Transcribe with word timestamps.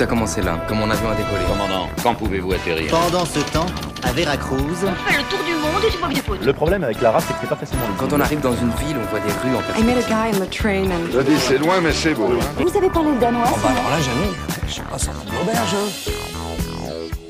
Tout 0.00 0.04
a 0.04 0.06
commencé 0.06 0.40
là, 0.40 0.58
quand 0.66 0.76
mon 0.76 0.90
avion 0.90 1.10
a 1.10 1.14
décollé. 1.14 1.44
Commandant, 1.46 1.86
quand 2.02 2.14
pouvez-vous 2.14 2.54
atterrir 2.54 2.90
Pendant 2.90 3.26
ce 3.26 3.38
temps, 3.52 3.66
à 4.02 4.12
Veracruz, 4.12 4.56
On 4.82 4.94
fait 5.10 5.18
le 5.18 5.24
tour 5.24 5.44
du 5.44 5.52
monde 5.52 5.84
et 5.86 5.90
tu 5.90 5.98
vois 5.98 6.08
bien 6.08 6.22
faute. 6.22 6.42
Le 6.42 6.52
problème 6.54 6.84
avec 6.84 7.02
la 7.02 7.10
race, 7.10 7.24
c'est 7.26 7.34
que 7.34 7.40
c'est 7.42 7.48
pas 7.50 7.56
facilement 7.56 7.82
lisible. 7.82 8.08
Quand 8.08 8.16
on 8.16 8.20
arrive 8.22 8.40
dans 8.40 8.54
une 8.54 8.70
ville, 8.70 8.96
on 8.98 9.04
voit 9.10 9.20
des 9.20 9.30
rues 9.30 9.54
en 9.54 9.60
I 9.60 9.62
perspective. 9.62 9.84
met 9.84 9.98
a 9.98 10.30
guy 10.30 10.38
on 10.38 10.40
the 10.40 10.50
train 10.50 10.84
and 10.90 11.12
Je 11.12 11.20
dis, 11.20 11.38
c'est 11.38 11.58
loin, 11.58 11.82
mais 11.82 11.92
c'est 11.92 12.14
beau. 12.14 12.28
hein. 12.32 12.44
Vous 12.56 12.70
savez 12.70 12.88
parler 12.88 13.10
danois 13.20 13.44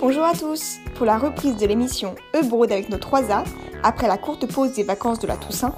Bonjour 0.01 0.25
à 0.25 0.33
tous 0.35 0.77
Pour 0.95 1.07
la 1.07 1.19
reprise 1.19 1.57
de 1.57 1.67
l'émission 1.67 2.15
Ebrod 2.35 2.71
avec 2.71 2.89
nos 2.89 2.99
3A, 2.99 3.43
après 3.83 4.07
la 4.07 4.17
courte 4.17 4.47
pause 4.47 4.75
des 4.75 4.85
vacances 4.85 5.19
de 5.19 5.27
la 5.27 5.37
Toussaint, 5.37 5.75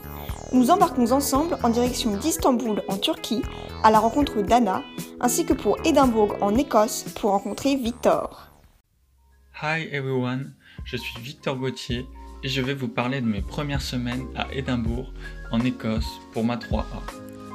nous 0.52 0.70
embarquons 0.70 1.12
ensemble 1.12 1.56
en 1.62 1.68
direction 1.68 2.16
d'Istanbul 2.16 2.82
en 2.88 2.96
Turquie 2.96 3.42
à 3.82 3.90
la 3.90 3.98
rencontre 3.98 4.42
d'Anna, 4.42 4.82
ainsi 5.20 5.44
que 5.44 5.52
pour 5.52 5.78
Édimbourg 5.84 6.36
en 6.40 6.54
Écosse 6.56 7.04
pour 7.20 7.30
rencontrer 7.30 7.76
Victor. 7.76 8.48
Hi 9.62 9.88
everyone, 9.92 10.54
je 10.84 10.96
suis 10.96 11.20
Victor 11.20 11.56
Gauthier 11.56 12.06
et 12.42 12.48
je 12.48 12.60
vais 12.60 12.74
vous 12.74 12.88
parler 12.88 13.20
de 13.20 13.26
mes 13.26 13.42
premières 13.42 13.82
semaines 13.82 14.26
à 14.36 14.52
Édimbourg, 14.52 15.12
en 15.52 15.60
Écosse, 15.60 16.20
pour 16.32 16.44
ma 16.44 16.56
3A. 16.56 16.82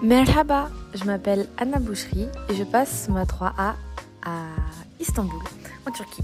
Merhaba, 0.01 0.69
je 0.93 1.03
m'appelle 1.03 1.47
Anna 1.57 1.79
Boucherie 1.79 2.27
et 2.49 2.55
je 2.55 2.63
passe 2.63 3.09
ma 3.09 3.25
3A 3.25 3.73
à 4.23 4.45
Istanbul, 4.99 5.41
en 5.85 5.91
Turquie. 5.91 6.23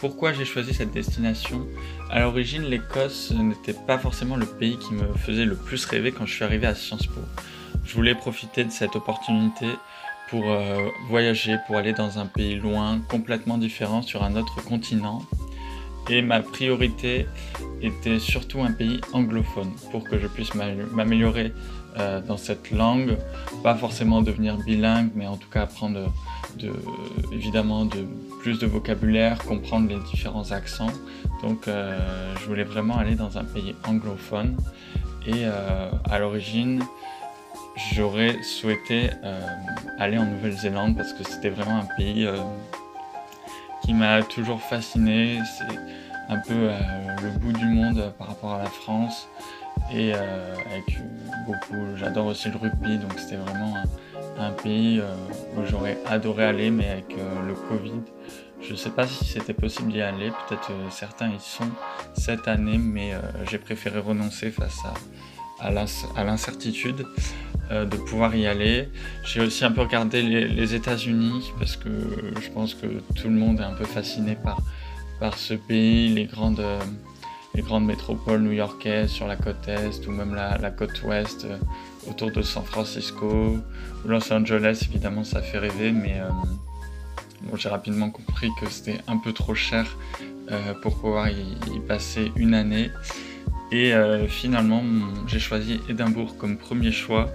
Pourquoi 0.00 0.32
j'ai 0.32 0.44
choisi 0.46 0.72
cette 0.72 0.92
destination 0.92 1.66
À 2.10 2.20
l'origine, 2.20 2.62
l'Écosse 2.62 3.32
n'était 3.32 3.74
pas 3.74 3.98
forcément 3.98 4.36
le 4.36 4.46
pays 4.46 4.78
qui 4.78 4.94
me 4.94 5.12
faisait 5.14 5.44
le 5.44 5.54
plus 5.54 5.84
rêver 5.84 6.10
quand 6.10 6.24
je 6.24 6.34
suis 6.34 6.44
arrivé 6.44 6.66
à 6.66 6.74
Sciences 6.74 7.06
Po. 7.06 7.20
Je 7.84 7.94
voulais 7.94 8.14
profiter 8.14 8.64
de 8.64 8.70
cette 8.70 8.96
opportunité 8.96 9.66
pour 10.30 10.50
euh, 10.50 10.88
voyager, 11.08 11.56
pour 11.66 11.76
aller 11.76 11.92
dans 11.92 12.18
un 12.18 12.26
pays 12.26 12.56
loin, 12.56 13.00
complètement 13.10 13.58
différent, 13.58 14.00
sur 14.00 14.22
un 14.22 14.36
autre 14.36 14.62
continent. 14.64 15.22
Et 16.08 16.22
ma 16.22 16.40
priorité 16.40 17.26
était 17.82 18.18
surtout 18.18 18.62
un 18.62 18.72
pays 18.72 19.00
anglophone 19.12 19.72
pour 19.90 20.04
que 20.04 20.18
je 20.18 20.26
puisse 20.28 20.54
m'a- 20.54 20.72
m'améliorer 20.92 21.52
euh, 21.98 22.20
dans 22.22 22.36
cette 22.38 22.70
langue, 22.70 23.18
pas 23.62 23.74
forcément 23.74 24.22
devenir 24.22 24.56
bilingue, 24.56 25.10
mais 25.14 25.26
en 25.26 25.36
tout 25.36 25.48
cas 25.50 25.62
apprendre 25.62 26.10
de, 26.58 26.72
évidemment 27.32 27.84
de 27.84 28.06
plus 28.40 28.58
de 28.58 28.66
vocabulaire, 28.66 29.38
comprendre 29.38 29.88
les 29.88 29.98
différents 29.98 30.52
accents. 30.52 30.92
Donc 31.42 31.68
euh, 31.68 32.34
je 32.40 32.46
voulais 32.46 32.64
vraiment 32.64 32.96
aller 32.96 33.14
dans 33.14 33.38
un 33.38 33.44
pays 33.44 33.74
anglophone. 33.86 34.56
Et 35.26 35.44
euh, 35.44 35.90
à 36.10 36.18
l'origine, 36.18 36.82
j'aurais 37.94 38.42
souhaité 38.42 39.10
euh, 39.22 39.40
aller 39.98 40.18
en 40.18 40.24
Nouvelle-Zélande 40.24 40.96
parce 40.96 41.12
que 41.12 41.24
c'était 41.24 41.50
vraiment 41.50 41.78
un 41.78 41.88
pays 41.96 42.26
qui 43.84 43.92
m'a 43.92 44.22
toujours 44.22 44.60
fasciné. 44.60 45.38
C'est 45.58 45.76
un 46.28 46.38
peu 46.38 46.70
le 47.22 47.38
bout 47.38 47.52
du 47.52 47.66
monde 47.66 48.12
par 48.18 48.28
rapport 48.28 48.52
à 48.52 48.62
la 48.62 48.70
France. 48.70 49.28
Et 49.92 50.12
euh, 50.14 50.54
avec 50.70 50.98
beaucoup, 51.46 51.96
j'adore 51.96 52.26
aussi 52.26 52.48
le 52.48 52.56
rugby, 52.56 52.98
donc 52.98 53.12
c'était 53.18 53.36
vraiment 53.36 53.74
un, 54.38 54.52
pays 54.52 55.00
euh, 55.00 55.14
où 55.56 55.66
j'aurais 55.66 55.98
adoré 56.06 56.44
aller, 56.44 56.70
mais 56.70 56.88
avec 56.88 57.12
euh, 57.18 57.46
le 57.46 57.54
Covid, 57.54 58.00
je 58.62 58.72
ne 58.72 58.76
sais 58.76 58.90
pas 58.90 59.06
si 59.06 59.24
c'était 59.24 59.52
possible 59.52 59.90
d'y 59.92 60.00
aller. 60.00 60.30
Peut-être 60.48 60.70
certains 60.90 61.28
y 61.28 61.40
sont 61.40 61.68
cette 62.14 62.46
année, 62.46 62.78
mais 62.78 63.12
j'ai 63.50 63.58
préféré 63.58 63.98
renoncer 63.98 64.50
face 64.50 64.78
à, 65.58 65.70
l'incertitude 66.24 67.06
de 67.70 67.96
pouvoir 67.96 68.36
y 68.36 68.46
aller. 68.46 68.90
J'ai 69.24 69.40
aussi 69.40 69.64
un 69.64 69.72
peu 69.72 69.80
regardé 69.80 70.20
les, 70.20 70.46
les 70.46 70.74
États-Unis 70.74 71.52
parce 71.58 71.76
que 71.76 71.88
je 72.38 72.50
pense 72.50 72.74
que 72.74 72.86
tout 73.14 73.28
le 73.28 73.34
monde 73.34 73.60
est 73.60 73.64
un 73.64 73.74
peu 73.74 73.86
fasciné 73.86 74.36
par, 74.36 74.60
par 75.18 75.38
ce 75.38 75.54
pays, 75.54 76.10
les 76.10 76.26
grandes, 76.26 76.62
les 77.54 77.62
grandes 77.62 77.84
métropoles 77.84 78.42
new-yorkaises 78.42 79.10
sur 79.10 79.26
la 79.26 79.36
côte 79.36 79.66
est 79.68 80.06
ou 80.06 80.12
même 80.12 80.34
la, 80.34 80.70
côte 80.70 81.02
ouest 81.02 81.44
euh, 81.44 81.58
autour 82.08 82.30
de 82.30 82.42
San 82.42 82.64
Francisco 82.64 83.58
Los 84.06 84.32
Angeles. 84.32 84.86
Évidemment, 84.88 85.24
ça 85.24 85.42
fait 85.42 85.58
rêver, 85.58 85.92
mais 85.92 86.20
euh, 86.20 87.56
j'ai 87.56 87.68
rapidement 87.68 88.10
compris 88.10 88.50
que 88.60 88.70
c'était 88.70 88.98
un 89.08 89.16
peu 89.16 89.32
trop 89.32 89.54
cher 89.54 89.96
euh, 90.50 90.74
pour 90.82 90.96
pouvoir 90.98 91.28
y, 91.28 91.42
y 91.74 91.80
passer 91.80 92.32
une 92.36 92.54
année. 92.54 92.90
Et 93.72 93.92
finalement, 94.26 94.82
j'ai 95.28 95.38
choisi 95.38 95.78
Édimbourg 95.88 96.36
comme 96.36 96.58
premier 96.58 96.90
choix. 96.90 97.28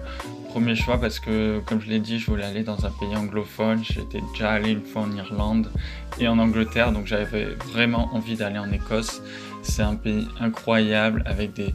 Premier 0.49 0.75
choix 0.75 0.99
parce 0.99 1.21
que, 1.21 1.61
comme 1.65 1.79
je 1.79 1.87
l'ai 1.89 1.99
dit, 1.99 2.19
je 2.19 2.25
voulais 2.25 2.43
aller 2.43 2.63
dans 2.63 2.85
un 2.85 2.89
pays 2.89 3.15
anglophone. 3.15 3.81
J'étais 3.85 4.19
déjà 4.33 4.51
allé 4.51 4.71
une 4.71 4.83
fois 4.83 5.03
en 5.03 5.11
Irlande 5.13 5.71
et 6.19 6.27
en 6.27 6.37
Angleterre, 6.37 6.91
donc 6.91 7.07
j'avais 7.07 7.45
vraiment 7.71 8.13
envie 8.13 8.35
d'aller 8.35 8.59
en 8.59 8.69
Écosse. 8.73 9.21
C'est 9.67 9.81
un 9.81 9.95
pays 9.95 10.27
incroyable 10.39 11.23
avec 11.25 11.53
des, 11.53 11.73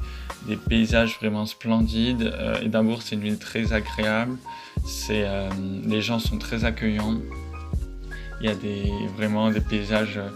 paysages 0.68 1.18
vraiment 1.20 1.44
splendides. 1.44 2.22
Euh, 2.22 2.60
Édimbourg, 2.62 3.02
c'est 3.02 3.14
une 3.14 3.20
ville 3.20 3.38
très 3.38 3.72
agréable. 3.72 4.36
Euh, 5.10 5.50
les 5.84 6.02
gens 6.02 6.18
sont 6.18 6.38
très 6.38 6.64
accueillants. 6.64 7.20
Il 8.40 8.46
y 8.46 8.48
a 8.48 8.54
vraiment 9.16 9.50
des 9.50 9.60
paysages 9.60 10.16
euh, 10.16 10.28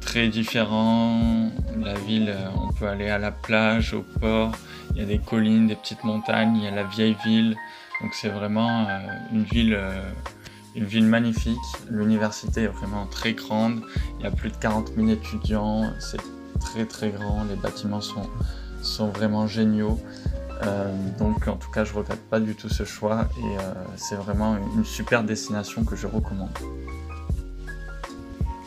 très 0.00 0.28
différents. 0.28 1.50
La 1.82 1.94
ville, 1.94 2.30
euh, 2.30 2.48
on 2.56 2.72
peut 2.72 2.86
aller 2.86 3.08
à 3.08 3.18
la 3.18 3.32
plage, 3.32 3.92
au 3.92 4.02
port. 4.20 4.52
Il 4.94 5.00
y 5.00 5.02
a 5.02 5.06
des 5.06 5.18
collines, 5.18 5.66
des 5.66 5.76
petites 5.76 6.04
montagnes. 6.04 6.56
Il 6.56 6.64
y 6.64 6.68
a 6.68 6.70
la 6.70 6.84
vieille 6.84 7.16
ville. 7.24 7.56
Donc 8.00 8.14
c'est 8.14 8.28
vraiment 8.28 8.86
une 9.32 9.44
ville, 9.44 9.78
une 10.74 10.84
ville 10.84 11.06
magnifique. 11.06 11.56
L'université 11.88 12.62
est 12.62 12.68
vraiment 12.68 13.06
très 13.06 13.32
grande. 13.32 13.82
Il 14.18 14.24
y 14.24 14.26
a 14.26 14.30
plus 14.30 14.50
de 14.50 14.56
40 14.56 14.92
000 14.96 15.08
étudiants. 15.08 15.90
Très 16.64 16.86
très 16.86 17.10
grand. 17.10 17.44
Les 17.44 17.56
bâtiments 17.56 18.00
sont, 18.00 18.28
sont 18.82 19.08
vraiment 19.08 19.46
géniaux. 19.46 19.98
Euh, 20.62 20.92
donc 21.18 21.48
en 21.48 21.56
tout 21.56 21.70
cas, 21.70 21.84
je 21.84 21.92
regrette 21.92 22.22
pas 22.28 22.40
du 22.40 22.54
tout 22.54 22.68
ce 22.68 22.84
choix 22.84 23.28
et 23.38 23.58
euh, 23.58 23.72
c'est 23.96 24.14
vraiment 24.14 24.56
une 24.76 24.84
super 24.84 25.24
destination 25.24 25.84
que 25.84 25.96
je 25.96 26.06
recommande. 26.06 26.56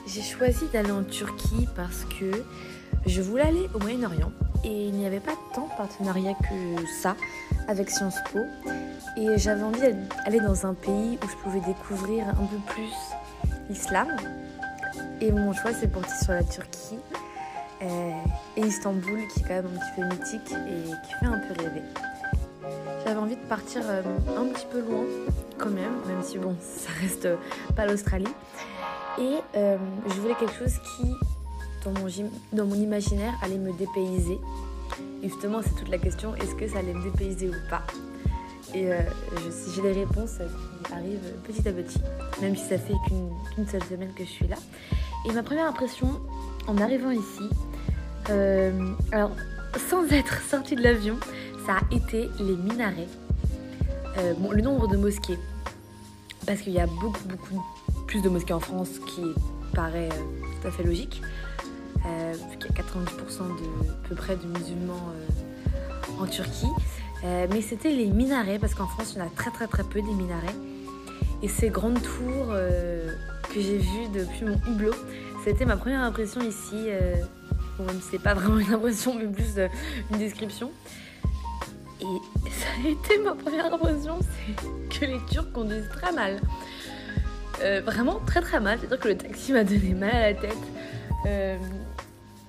J'ai 0.06 0.22
choisi 0.22 0.66
d'aller 0.72 0.92
en 0.92 1.04
Turquie 1.04 1.68
parce 1.76 2.06
que 2.20 2.32
je 3.06 3.22
voulais 3.22 3.44
aller 3.44 3.70
au 3.74 3.80
Moyen-Orient 3.80 4.32
et 4.64 4.88
il 4.88 4.94
n'y 4.94 5.06
avait 5.06 5.20
pas 5.20 5.36
tant 5.54 5.68
de 5.68 5.78
partenariat 5.78 6.34
que 6.34 6.86
ça 7.02 7.16
avec 7.68 7.90
Sciences 7.90 8.20
Po. 8.32 8.40
Et 9.18 9.38
j'avais 9.38 9.64
envie 9.64 9.80
d'aller 9.80 10.40
dans 10.40 10.66
un 10.66 10.74
pays 10.74 11.18
où 11.24 11.28
je 11.28 11.36
pouvais 11.44 11.62
découvrir 11.62 12.28
un 12.30 12.46
peu 12.46 12.58
plus 12.68 12.94
l'islam. 13.70 14.08
Et 15.22 15.32
mon 15.32 15.54
choix 15.54 15.74
s'est 15.74 15.88
porté 15.88 16.12
sur 16.24 16.34
la 16.34 16.44
Turquie 16.44 17.00
et 17.82 18.62
Istanbul 18.62 19.20
qui 19.28 19.40
est 19.40 19.44
quand 19.44 19.50
même 19.50 19.66
un 19.68 19.80
petit 19.80 19.96
peu 19.96 20.04
mythique 20.04 20.52
et 20.52 21.08
qui 21.08 21.14
fait 21.20 21.26
un 21.26 21.40
peu 21.40 21.62
rêver. 21.62 21.82
J'avais 23.06 23.20
envie 23.20 23.36
de 23.36 23.48
partir 23.48 23.82
euh, 23.86 24.02
un 24.38 24.46
petit 24.48 24.66
peu 24.72 24.82
loin 24.82 25.04
quand 25.58 25.70
même, 25.70 25.94
même 26.08 26.22
si 26.24 26.38
bon, 26.38 26.56
ça 26.62 26.90
reste 27.02 27.26
euh, 27.26 27.38
pas 27.76 27.86
l'Australie. 27.86 28.26
Et 29.20 29.38
euh, 29.56 29.78
je 30.08 30.14
voulais 30.22 30.36
quelque 30.36 30.54
chose 30.54 30.76
qui, 30.80 31.12
dans 32.52 32.66
mon, 32.66 32.76
imaginaire, 32.76 33.34
allait 33.42 33.58
me 33.58 33.74
dépayser. 33.74 34.40
Et 35.24 35.30
justement, 35.30 35.62
c'est 35.64 35.76
toute 35.76 35.90
la 35.90 35.98
question, 35.98 36.36
est-ce 36.36 36.54
que 36.54 36.68
ça 36.68 36.80
allait 36.80 36.94
me 36.94 37.04
dépayser 37.04 37.50
ou 37.50 37.70
pas? 37.70 37.82
Et 38.76 38.92
euh, 38.92 39.00
si 39.50 39.74
j'ai 39.74 39.82
les 39.82 39.94
réponses 39.94 40.36
euh, 40.40 40.48
qui 40.84 40.94
arrivent 40.94 41.34
petit 41.44 41.68
à 41.68 41.72
petit, 41.72 42.00
même 42.42 42.56
si 42.56 42.66
ça 42.68 42.78
fait 42.78 42.94
qu'une 43.08 43.68
seule 43.68 43.84
semaine 43.84 44.14
que 44.14 44.24
je 44.24 44.30
suis 44.30 44.48
là. 44.48 44.58
Et 45.28 45.32
ma 45.32 45.42
première 45.42 45.68
impression, 45.68 46.20
en 46.68 46.78
arrivant 46.78 47.12
ici, 47.12 47.50
euh, 48.30 48.72
alors 49.12 49.32
sans 49.90 50.08
être 50.12 50.42
sortie 50.42 50.76
de 50.76 50.84
l'avion, 50.84 51.18
ça 51.66 51.78
a 51.78 51.96
été 51.96 52.30
les 52.40 52.56
minarets. 52.56 53.08
Euh, 54.18 54.34
bon, 54.38 54.52
le 54.52 54.62
nombre 54.62 54.88
de 54.88 54.98
mosquées, 54.98 55.38
parce 56.46 56.62
qu'il 56.62 56.74
y 56.74 56.80
a 56.80 56.88
beaucoup, 56.88 57.28
beaucoup 57.28 57.64
plus 58.08 58.22
de 58.22 58.30
mosquées 58.30 58.54
en 58.54 58.60
France, 58.60 59.00
qui 59.08 59.22
paraît 59.74 60.10
euh, 60.12 60.60
tout 60.62 60.68
à 60.68 60.72
fait 60.72 60.84
logique, 60.84 61.22
euh, 62.06 62.34
qu'il 62.60 62.72
y 62.76 62.80
a 62.80 62.84
90% 62.84 63.04
de 63.04 63.92
à 63.92 64.08
peu 64.10 64.16
près 64.16 64.36
de 64.36 64.46
musulmans 64.46 65.12
en 66.20 66.26
Turquie. 66.26 66.72
Mais 67.24 67.62
c'était 67.62 67.92
les 67.92 68.08
minarets, 68.08 68.60
parce 68.60 68.74
qu'en 68.74 68.88
France, 68.88 69.14
il 69.14 69.20
y 69.20 69.22
en 69.22 69.26
a 69.26 69.30
très 69.30 69.52
très 69.52 69.68
très 69.68 69.84
peu 69.84 70.02
des 70.02 70.14
minarets. 70.14 70.56
Et 71.44 71.48
ces 71.48 71.70
grandes 71.70 72.02
tours 72.02 72.54
que 72.54 73.60
j'ai 73.60 73.78
vues 73.78 74.08
depuis 74.14 74.46
mon 74.46 74.60
hublot, 74.68 74.94
c'était 75.44 75.66
ma 75.66 75.76
première 75.76 76.02
impression 76.02 76.42
ici. 76.42 76.88
Même 77.84 78.02
si 78.02 78.10
c'est 78.12 78.22
pas 78.22 78.34
vraiment 78.34 78.60
une 78.60 78.74
impression, 78.74 79.16
mais 79.16 79.26
plus 79.26 79.58
euh, 79.58 79.68
une 80.12 80.18
description. 80.18 80.72
Et 82.02 82.50
ça 82.52 82.68
a 82.84 82.90
été 82.90 83.18
ma 83.24 83.34
première 83.34 83.74
impression, 83.74 84.20
c'est 84.22 85.00
que 85.00 85.06
les 85.06 85.20
Turcs 85.32 85.52
conduisent 85.52 85.90
très 85.90 86.12
mal. 86.12 86.40
Euh, 87.64 87.82
vraiment 87.84 88.20
très 88.20 88.42
très 88.42 88.60
mal, 88.60 88.78
c'est-à-dire 88.80 89.00
que 89.00 89.08
le 89.08 89.18
taxi 89.18 89.52
m'a 89.52 89.64
donné 89.64 89.94
mal 89.94 90.16
à 90.16 90.32
la 90.32 90.34
tête. 90.36 90.58
Euh, 91.26 91.58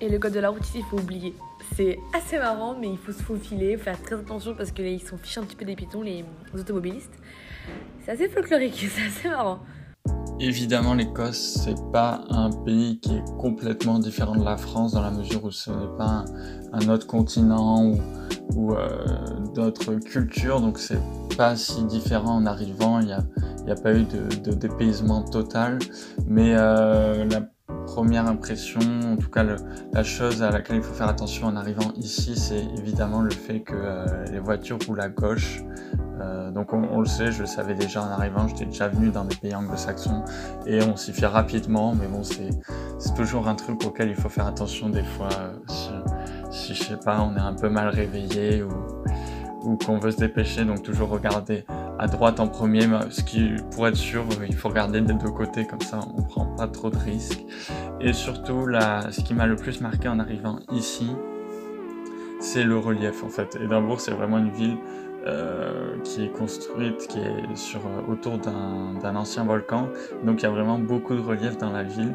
et 0.00 0.08
le 0.08 0.18
code 0.18 0.32
de 0.32 0.40
la 0.40 0.50
route 0.50 0.64
ici, 0.66 0.78
il 0.78 0.84
faut 0.84 0.98
oublier. 0.98 1.34
C'est 1.74 1.98
assez 2.12 2.38
marrant, 2.38 2.76
mais 2.78 2.88
il 2.88 2.98
faut 2.98 3.12
se 3.12 3.22
faufiler, 3.22 3.76
faire 3.78 4.00
très 4.02 4.16
attention 4.16 4.54
parce 4.54 4.70
qu'ils 4.70 5.02
sont 5.02 5.16
fichés 5.16 5.40
un 5.40 5.44
petit 5.44 5.56
peu 5.56 5.64
des 5.64 5.76
pitons, 5.76 6.02
les 6.02 6.24
automobilistes. 6.54 7.14
C'est 8.04 8.12
assez 8.12 8.28
folklorique, 8.28 8.86
c'est 8.94 9.06
assez 9.06 9.28
marrant. 9.28 9.60
Évidemment, 10.40 10.94
l'Écosse, 10.94 11.60
c'est 11.64 11.90
pas 11.92 12.24
un 12.30 12.50
pays 12.50 13.00
qui 13.00 13.14
est 13.14 13.24
complètement 13.38 13.98
différent 13.98 14.36
de 14.36 14.44
la 14.44 14.56
France 14.56 14.92
dans 14.92 15.02
la 15.02 15.10
mesure 15.10 15.44
où 15.44 15.50
ce 15.50 15.70
n'est 15.70 15.96
pas 15.96 16.24
un, 16.72 16.88
autre 16.88 17.06
continent 17.06 17.92
ou, 18.54 18.72
euh, 18.72 18.88
d'autres 19.54 19.94
cultures, 19.94 20.60
donc 20.60 20.78
c'est 20.78 21.00
pas 21.36 21.56
si 21.56 21.84
différent 21.84 22.36
en 22.36 22.46
arrivant. 22.46 23.00
Il 23.00 23.06
n'y 23.06 23.12
a, 23.12 23.22
a, 23.68 23.74
pas 23.74 23.94
eu 23.94 24.04
de, 24.04 24.52
dépaysement 24.52 25.22
total, 25.22 25.78
mais 26.26 26.54
euh, 26.56 27.24
la 27.24 27.42
première 27.86 28.26
impression, 28.26 28.80
en 29.04 29.16
tout 29.16 29.30
cas 29.30 29.44
la 29.92 30.02
chose 30.04 30.42
à 30.42 30.50
laquelle 30.50 30.76
il 30.76 30.82
faut 30.82 30.94
faire 30.94 31.08
attention 31.08 31.46
en 31.46 31.56
arrivant 31.56 31.92
ici, 31.96 32.36
c'est 32.36 32.64
évidemment 32.78 33.22
le 33.22 33.30
fait 33.30 33.60
que 33.60 33.74
euh, 33.74 34.24
les 34.30 34.38
voitures 34.38 34.78
roulent 34.86 35.00
à 35.00 35.08
gauche. 35.08 35.62
Euh, 36.20 36.50
donc 36.50 36.72
on, 36.72 37.00
le 37.00 37.06
sait, 37.06 37.30
je 37.30 37.40
le 37.40 37.46
savais 37.46 37.74
déjà 37.74 38.02
en 38.02 38.10
arrivant, 38.10 38.48
j'étais 38.48 38.64
déjà 38.64 38.88
venu 38.88 39.10
dans 39.10 39.24
des 39.24 39.36
pays 39.36 39.54
anglo-saxons 39.54 40.24
et 40.66 40.82
on 40.82 40.96
s'y 40.96 41.12
fait 41.12 41.26
rapidement, 41.26 41.94
mais 41.94 42.06
bon 42.06 42.22
c'est 42.24 42.50
toujours 43.14 43.48
un 43.48 43.54
truc 43.54 43.84
auquel 43.84 44.08
il 44.08 44.16
faut 44.16 44.28
faire 44.28 44.46
attention 44.46 44.88
des 44.88 45.04
fois 45.04 45.28
si, 45.68 45.90
si 46.50 46.74
je 46.74 46.82
sais 46.82 46.96
pas, 46.96 47.20
on 47.20 47.36
est 47.36 47.40
un 47.40 47.54
peu 47.54 47.68
mal 47.68 47.88
réveillé 47.88 48.62
ou, 48.62 49.76
qu'on 49.84 49.98
veut 49.98 50.12
se 50.12 50.16
dépêcher, 50.16 50.64
donc 50.64 50.82
toujours 50.82 51.10
regarder 51.10 51.64
à 51.98 52.06
droite 52.06 52.40
en 52.40 52.46
premier, 52.46 52.88
ce 53.10 53.22
qui, 53.22 53.50
pour 53.72 53.86
être 53.86 53.96
sûr, 53.96 54.24
il 54.48 54.56
faut 54.56 54.68
regarder 54.68 55.00
des 55.00 55.12
deux 55.12 55.30
côtés, 55.30 55.66
comme 55.66 55.80
ça 55.80 56.00
on 56.16 56.22
prend 56.22 56.46
pas 56.46 56.68
trop 56.68 56.90
de 56.90 56.96
risques. 56.96 57.44
Et 58.00 58.12
surtout, 58.12 58.66
là, 58.66 59.10
ce 59.10 59.20
qui 59.20 59.34
m'a 59.34 59.46
le 59.46 59.56
plus 59.56 59.80
marqué 59.80 60.08
en 60.08 60.20
arrivant 60.20 60.60
ici, 60.72 61.08
c'est 62.40 62.64
le 62.64 62.78
relief 62.78 63.24
en 63.24 63.28
fait. 63.28 63.56
Édimbourg, 63.56 64.00
c'est 64.00 64.12
vraiment 64.12 64.38
une 64.38 64.50
ville 64.50 64.76
euh, 65.26 65.96
qui 66.04 66.24
est 66.24 66.32
construite, 66.32 67.06
qui 67.08 67.18
est 67.18 67.56
sur, 67.56 67.80
euh, 67.80 68.12
autour 68.12 68.38
d'un 68.38 69.16
ancien 69.16 69.44
volcan, 69.44 69.88
donc 70.24 70.40
il 70.40 70.44
y 70.44 70.46
a 70.46 70.50
vraiment 70.50 70.78
beaucoup 70.78 71.14
de 71.14 71.20
relief 71.20 71.58
dans 71.58 71.72
la 71.72 71.82
ville. 71.82 72.14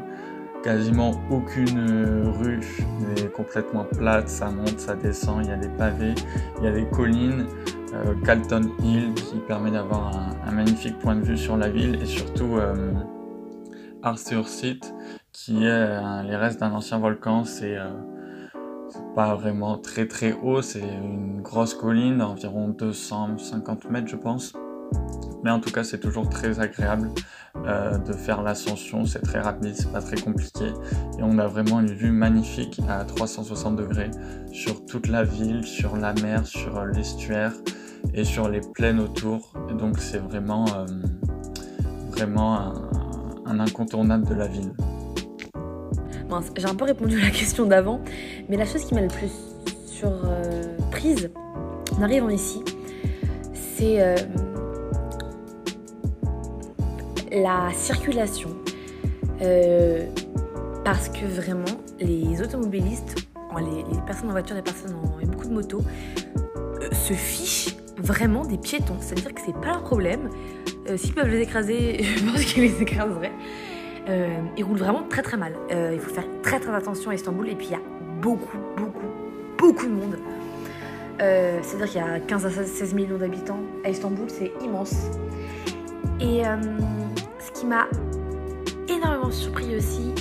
Quasiment 0.62 1.20
aucune 1.30 2.26
rue 2.38 2.60
n'est 3.00 3.28
complètement 3.28 3.84
plate, 3.84 4.30
ça 4.30 4.50
monte, 4.50 4.80
ça 4.80 4.94
descend, 4.94 5.44
il 5.44 5.50
y 5.50 5.52
a 5.52 5.56
des 5.56 5.68
pavés, 5.68 6.14
il 6.58 6.64
y 6.64 6.66
a 6.66 6.72
des 6.72 6.86
collines, 6.86 7.44
euh, 7.94 8.14
Calton 8.24 8.72
Hill 8.82 9.14
qui 9.14 9.36
permet 9.46 9.70
d'avoir 9.70 10.16
un, 10.44 10.50
magnifique 10.50 10.98
point 10.98 11.14
de 11.16 11.22
vue 11.22 11.36
sur 11.36 11.56
la 11.56 11.68
ville. 11.68 11.96
Et 12.02 12.06
surtout 12.06 12.56
euh, 12.56 12.92
Arthur 14.02 14.46
qui 15.32 15.64
est 15.64 16.22
les 16.22 16.36
restes 16.36 16.60
d'un 16.60 16.72
ancien 16.72 16.98
volcan, 16.98 17.44
euh, 17.62 17.90
pas 19.14 19.34
vraiment 19.34 19.78
très 19.78 20.06
très 20.06 20.32
haut, 20.32 20.62
c'est 20.62 20.80
une 20.80 21.40
grosse 21.42 21.74
colline 21.74 22.18
d'environ 22.18 22.68
250 22.68 23.90
mètres 23.90 24.08
je 24.08 24.16
pense. 24.16 24.52
Mais 25.44 25.50
en 25.50 25.60
tout 25.60 25.70
cas, 25.70 25.84
c'est 25.84 26.00
toujours 26.00 26.28
très 26.30 26.58
agréable 26.58 27.10
euh, 27.66 27.98
de 27.98 28.14
faire 28.14 28.42
l'ascension. 28.42 29.04
C'est 29.04 29.20
très 29.20 29.40
rapide, 29.40 29.74
c'est 29.76 29.92
pas 29.92 30.00
très 30.00 30.16
compliqué. 30.16 30.72
Et 31.18 31.22
on 31.22 31.38
a 31.38 31.46
vraiment 31.46 31.80
une 31.80 31.92
vue 31.92 32.12
magnifique 32.12 32.80
à 32.88 33.04
360 33.04 33.76
degrés 33.76 34.10
sur 34.52 34.86
toute 34.86 35.06
la 35.06 35.22
ville, 35.22 35.62
sur 35.64 35.96
la 35.96 36.14
mer, 36.14 36.46
sur 36.46 36.86
l'estuaire 36.86 37.52
et 38.14 38.24
sur 38.24 38.48
les 38.48 38.62
plaines 38.62 39.00
autour. 39.00 39.52
Donc, 39.78 39.98
c'est 39.98 40.18
vraiment, 40.18 40.64
euh, 40.76 40.86
vraiment 42.08 42.72
un, 43.44 43.60
incontournable 43.60 44.26
de 44.26 44.34
la 44.34 44.46
ville. 44.46 44.72
J'ai 46.56 46.66
un 46.66 46.74
peu 46.74 46.84
répondu 46.84 47.20
à 47.20 47.24
la 47.24 47.30
question 47.30 47.66
d'avant, 47.66 48.00
mais 48.48 48.56
la 48.56 48.64
chose 48.64 48.84
qui 48.84 48.94
m'a 48.94 49.02
le 49.02 49.08
plus 49.08 49.30
surprise 49.86 51.30
en 51.96 52.02
arrivant 52.02 52.28
ici, 52.28 52.62
c'est 53.54 53.98
la 57.34 57.70
circulation. 57.74 58.50
Euh, 59.42 60.06
parce 60.84 61.08
que 61.08 61.24
vraiment, 61.24 61.64
les 62.00 62.40
automobilistes, 62.42 63.26
les, 63.58 64.00
personnes 64.06 64.28
en 64.28 64.32
voiture, 64.32 64.56
les 64.56 64.62
personnes 64.62 64.94
en 64.94 65.26
beaucoup 65.26 65.48
de 65.48 65.54
motos, 65.54 65.82
euh, 66.36 66.90
se 66.92 67.14
fichent 67.14 67.76
vraiment 67.98 68.44
des 68.44 68.58
piétons. 68.58 68.96
C'est-à-dire 69.00 69.34
que 69.34 69.40
c'est 69.44 69.54
pas 69.54 69.68
leur 69.68 69.82
problème. 69.82 70.28
Euh, 70.88 70.96
s'ils 70.96 71.14
peuvent 71.14 71.28
les 71.28 71.40
écraser, 71.40 72.02
je 72.16 72.24
pense 72.24 72.44
qu'ils 72.44 72.64
les 72.64 72.82
écraseraient. 72.82 73.32
Ils 74.06 74.64
roulent 74.64 74.78
vraiment 74.78 75.02
très 75.02 75.22
très 75.22 75.36
mal. 75.36 75.54
il 75.70 75.98
faut 75.98 76.12
faire 76.12 76.26
très 76.42 76.60
très 76.60 76.74
attention 76.74 77.10
à 77.10 77.14
Istanbul. 77.14 77.48
Et 77.48 77.54
puis 77.54 77.68
il 77.68 77.72
y 77.72 77.76
a 77.76 77.82
beaucoup, 78.20 78.58
beaucoup, 78.76 79.06
beaucoup 79.58 79.86
de 79.86 79.92
monde. 79.92 80.18
C'est-à-dire 81.18 81.88
qu'il 81.88 82.00
y 82.00 82.04
a 82.04 82.20
15 82.20 82.46
à 82.46 82.50
16 82.50 82.94
millions 82.94 83.18
d'habitants 83.18 83.60
à 83.84 83.90
Istanbul, 83.90 84.26
c'est 84.28 84.52
immense. 84.62 84.94
Et 86.20 86.42
qui 87.54 87.66
m'a 87.66 87.86
énormément 88.88 89.30
surpris 89.30 89.76
aussi. 89.76 90.12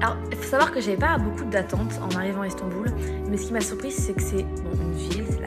Alors, 0.00 0.16
il 0.30 0.36
faut 0.36 0.44
savoir 0.44 0.72
que 0.72 0.80
j'avais 0.80 0.96
pas 0.96 1.18
beaucoup 1.18 1.44
d'attentes 1.44 2.00
en 2.02 2.16
arrivant 2.16 2.42
à 2.42 2.46
Istanbul, 2.46 2.90
mais 3.28 3.36
ce 3.36 3.46
qui 3.46 3.52
m'a 3.52 3.60
surpris, 3.60 3.90
c'est 3.90 4.14
que 4.14 4.22
c'est 4.22 4.40
une 4.40 4.92
ville, 4.92 5.24
c'est 5.28 5.40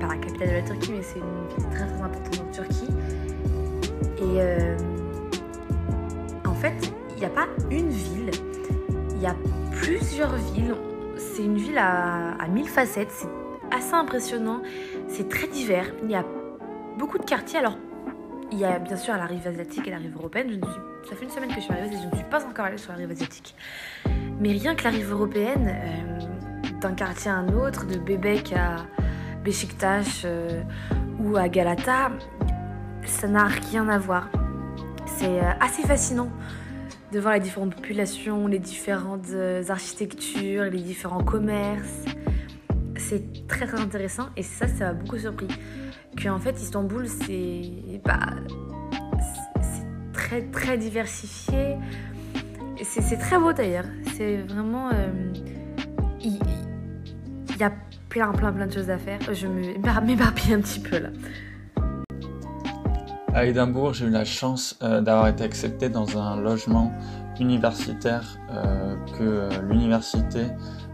pas 0.00 0.06
la 0.06 0.16
capitale 0.16 0.48
de 0.48 0.54
la 0.54 0.62
Turquie, 0.62 0.92
mais 0.92 1.02
c'est 1.02 1.18
une 1.18 1.24
ville 1.56 1.68
très 1.70 1.86
très 1.86 2.00
importante 2.00 2.40
en 2.48 2.52
Turquie. 2.52 2.88
Et 4.18 4.40
n'y 7.20 7.26
a 7.26 7.30
pas 7.30 7.46
une 7.70 7.90
ville, 7.90 8.30
il 9.14 9.22
y 9.22 9.26
a 9.26 9.36
plusieurs 9.72 10.34
villes. 10.34 10.74
C'est 11.16 11.44
une 11.44 11.56
ville 11.56 11.78
à, 11.78 12.32
à 12.32 12.48
mille 12.48 12.68
facettes, 12.68 13.10
c'est 13.10 13.28
assez 13.70 13.94
impressionnant, 13.94 14.62
c'est 15.08 15.28
très 15.28 15.46
divers. 15.46 15.92
Il 16.02 16.10
y 16.10 16.14
a 16.14 16.24
beaucoup 16.98 17.18
de 17.18 17.24
quartiers, 17.24 17.58
alors 17.58 17.76
il 18.52 18.58
y 18.58 18.64
a 18.64 18.78
bien 18.78 18.96
sûr 18.96 19.14
la 19.14 19.26
rive 19.26 19.46
asiatique 19.46 19.86
et 19.86 19.90
la 19.90 19.98
rive 19.98 20.16
européenne. 20.16 20.48
Je 20.50 20.56
ne 20.56 20.64
suis... 20.64 20.80
Ça 21.08 21.16
fait 21.16 21.24
une 21.24 21.30
semaine 21.30 21.50
que 21.50 21.56
je 21.56 21.60
suis 21.60 21.72
arrivée 21.72 21.94
et 21.94 21.98
je 21.98 22.06
ne 22.06 22.16
suis 22.16 22.28
pas 22.30 22.44
encore 22.44 22.64
allée 22.64 22.78
sur 22.78 22.92
la 22.92 22.98
rive 22.98 23.10
asiatique. 23.10 23.54
Mais 24.40 24.50
rien 24.52 24.74
que 24.74 24.84
la 24.84 24.90
rive 24.90 25.10
européenne, 25.10 25.68
euh, 25.68 26.70
d'un 26.80 26.92
quartier 26.94 27.30
à 27.30 27.36
un 27.36 27.48
autre, 27.50 27.86
de 27.86 27.98
Bebek 27.98 28.52
à 28.52 28.86
Beşiktaş 29.44 30.22
euh, 30.24 30.62
ou 31.20 31.36
à 31.36 31.48
Galata, 31.48 32.10
ça 33.04 33.28
n'a 33.28 33.44
rien 33.44 33.88
à 33.88 33.98
voir. 33.98 34.28
C'est 35.06 35.38
euh, 35.38 35.52
assez 35.60 35.82
fascinant 35.82 36.28
de 37.12 37.20
voir 37.20 37.34
les 37.34 37.40
différentes 37.40 37.74
populations, 37.74 38.46
les 38.46 38.58
différentes 38.58 39.28
architectures, 39.68 40.64
les 40.64 40.82
différents 40.82 41.24
commerces. 41.24 42.04
C'est 42.96 43.46
très 43.48 43.66
très 43.66 43.80
intéressant 43.80 44.28
et 44.36 44.42
ça, 44.42 44.68
ça 44.68 44.86
m'a 44.86 44.92
beaucoup 44.92 45.18
surpris 45.18 45.48
en 46.28 46.38
fait 46.38 46.60
Istanbul 46.60 47.08
c'est 47.08 47.62
bah, 48.04 48.18
très 50.12 50.42
très 50.42 50.76
diversifié. 50.76 51.76
C'est 52.82 53.18
très 53.18 53.38
beau 53.38 53.52
d'ailleurs. 53.52 53.84
C'est 54.16 54.38
vraiment 54.38 54.90
euh, 54.90 55.32
il 56.22 56.38
y, 57.58 57.62
a 57.62 57.72
plein 58.08 58.32
plein 58.32 58.52
plein 58.52 58.66
de 58.66 58.72
choses 58.72 58.90
à 58.90 58.98
faire. 58.98 59.18
Je 59.32 59.46
m'éparpille 59.46 60.54
un 60.54 60.60
petit 60.60 60.80
peu 60.80 60.98
là. 60.98 61.10
À 63.32 63.46
Édimbourg, 63.46 63.94
j'ai 63.94 64.06
eu 64.06 64.10
la 64.10 64.24
chance 64.24 64.76
euh, 64.82 65.00
d'avoir 65.00 65.28
été 65.28 65.44
accepté 65.44 65.88
dans 65.88 66.18
un 66.18 66.40
logement 66.40 66.92
universitaire 67.38 68.24
euh, 68.50 68.96
que 69.16 69.48
l'université 69.62 70.46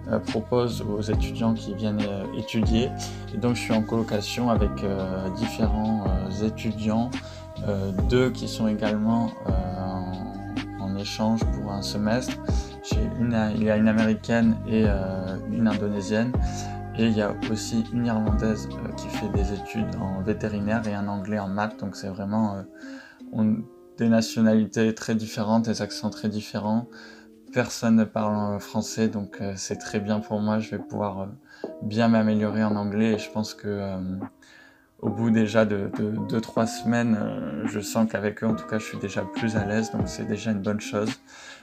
euh, 0.09 0.19
propose 0.19 0.83
aux 0.83 1.01
étudiants 1.01 1.55
qui 1.55 1.75
viennent 1.75 2.03
étudier. 2.37 2.91
Et 3.35 3.39
donc 3.39 3.57
je 3.57 3.63
suis 3.63 3.73
en 3.73 3.83
colocation 3.83 4.51
avec 4.51 4.71
différents 5.37 6.05
étudiants, 6.45 7.11
deux 8.11 8.31
qui 8.31 8.49
sont 8.49 8.69
également 8.69 9.31
en, 10.81 10.97
échange 10.99 11.41
pour 11.53 11.73
un 11.73 11.83
semestre. 11.83 12.37
Il 13.21 13.65
y 13.65 13.71
a 13.71 13.77
une 13.77 13.89
américaine 13.89 14.57
et 14.67 14.85
une 15.51 15.69
indonésienne. 15.69 16.33
Et 16.99 17.07
il 17.07 17.17
y 17.17 17.23
a 17.23 17.35
aussi 17.51 17.85
une 17.93 18.07
Irlandaise 18.07 18.69
qui 18.97 19.09
fait 19.09 19.29
des 19.29 19.53
études 19.53 19.95
en 20.01 20.23
vétérinaire 20.23 20.87
et 20.89 20.95
un 20.95 21.09
Anglais 21.09 21.39
en 21.39 21.49
maths. 21.49 21.79
Donc 21.79 21.95
c'est 21.97 22.09
vraiment 22.09 22.65
des 23.99 24.09
nationalités 24.09 24.95
très 24.95 25.15
différentes, 25.15 25.67
des 25.67 25.83
accents 25.83 26.11
très 26.11 26.29
différents 26.29 26.89
personne 27.57 27.97
ne 27.97 28.05
parle 28.05 28.61
français, 28.61 29.09
donc 29.09 29.39
euh, 29.41 29.55
c'est 29.57 29.77
très 29.77 29.99
bien 29.99 30.21
pour 30.21 30.41
moi. 30.41 30.59
Je 30.59 30.73
vais 30.73 30.79
pouvoir 30.79 31.21
euh, 31.21 31.27
bien 31.81 32.07
m'améliorer 32.07 32.63
en 32.63 32.77
anglais 32.77 33.13
et 33.13 33.19
je 33.19 33.31
pense 33.31 33.55
que 33.55 33.67
euh, 33.67 33.97
au 34.99 35.09
bout 35.09 35.31
déjà 35.31 35.65
de 35.65 35.91
2-3 36.29 36.67
semaines, 36.67 37.19
je 37.65 37.81
sens 37.81 38.11
qu'avec 38.11 38.43
eux, 38.43 38.47
en 38.47 38.55
tout 38.55 38.67
cas, 38.67 38.79
je 38.79 38.85
suis 38.85 38.99
déjà 38.99 39.23
plus 39.23 39.57
à 39.57 39.65
l'aise, 39.65 39.91
donc 39.91 40.03
c'est 40.07 40.27
déjà 40.27 40.51
une 40.51 40.61
bonne 40.61 40.81
chose. 40.81 41.11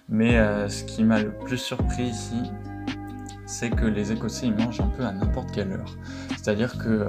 Mais 0.09 0.35
ce 0.69 0.83
qui 0.83 1.03
m'a 1.03 1.21
le 1.21 1.31
plus 1.31 1.57
surpris 1.57 2.03
ici, 2.03 2.35
c'est 3.53 3.69
que 3.69 3.85
les 3.85 4.11
Écossais, 4.11 4.47
ils 4.47 4.55
mangent 4.55 4.81
un 4.81 4.87
peu 4.87 5.05
à 5.05 5.11
n'importe 5.11 5.51
quelle 5.51 5.71
heure. 5.71 5.95
C'est-à-dire 6.29 6.77
que 6.77 7.05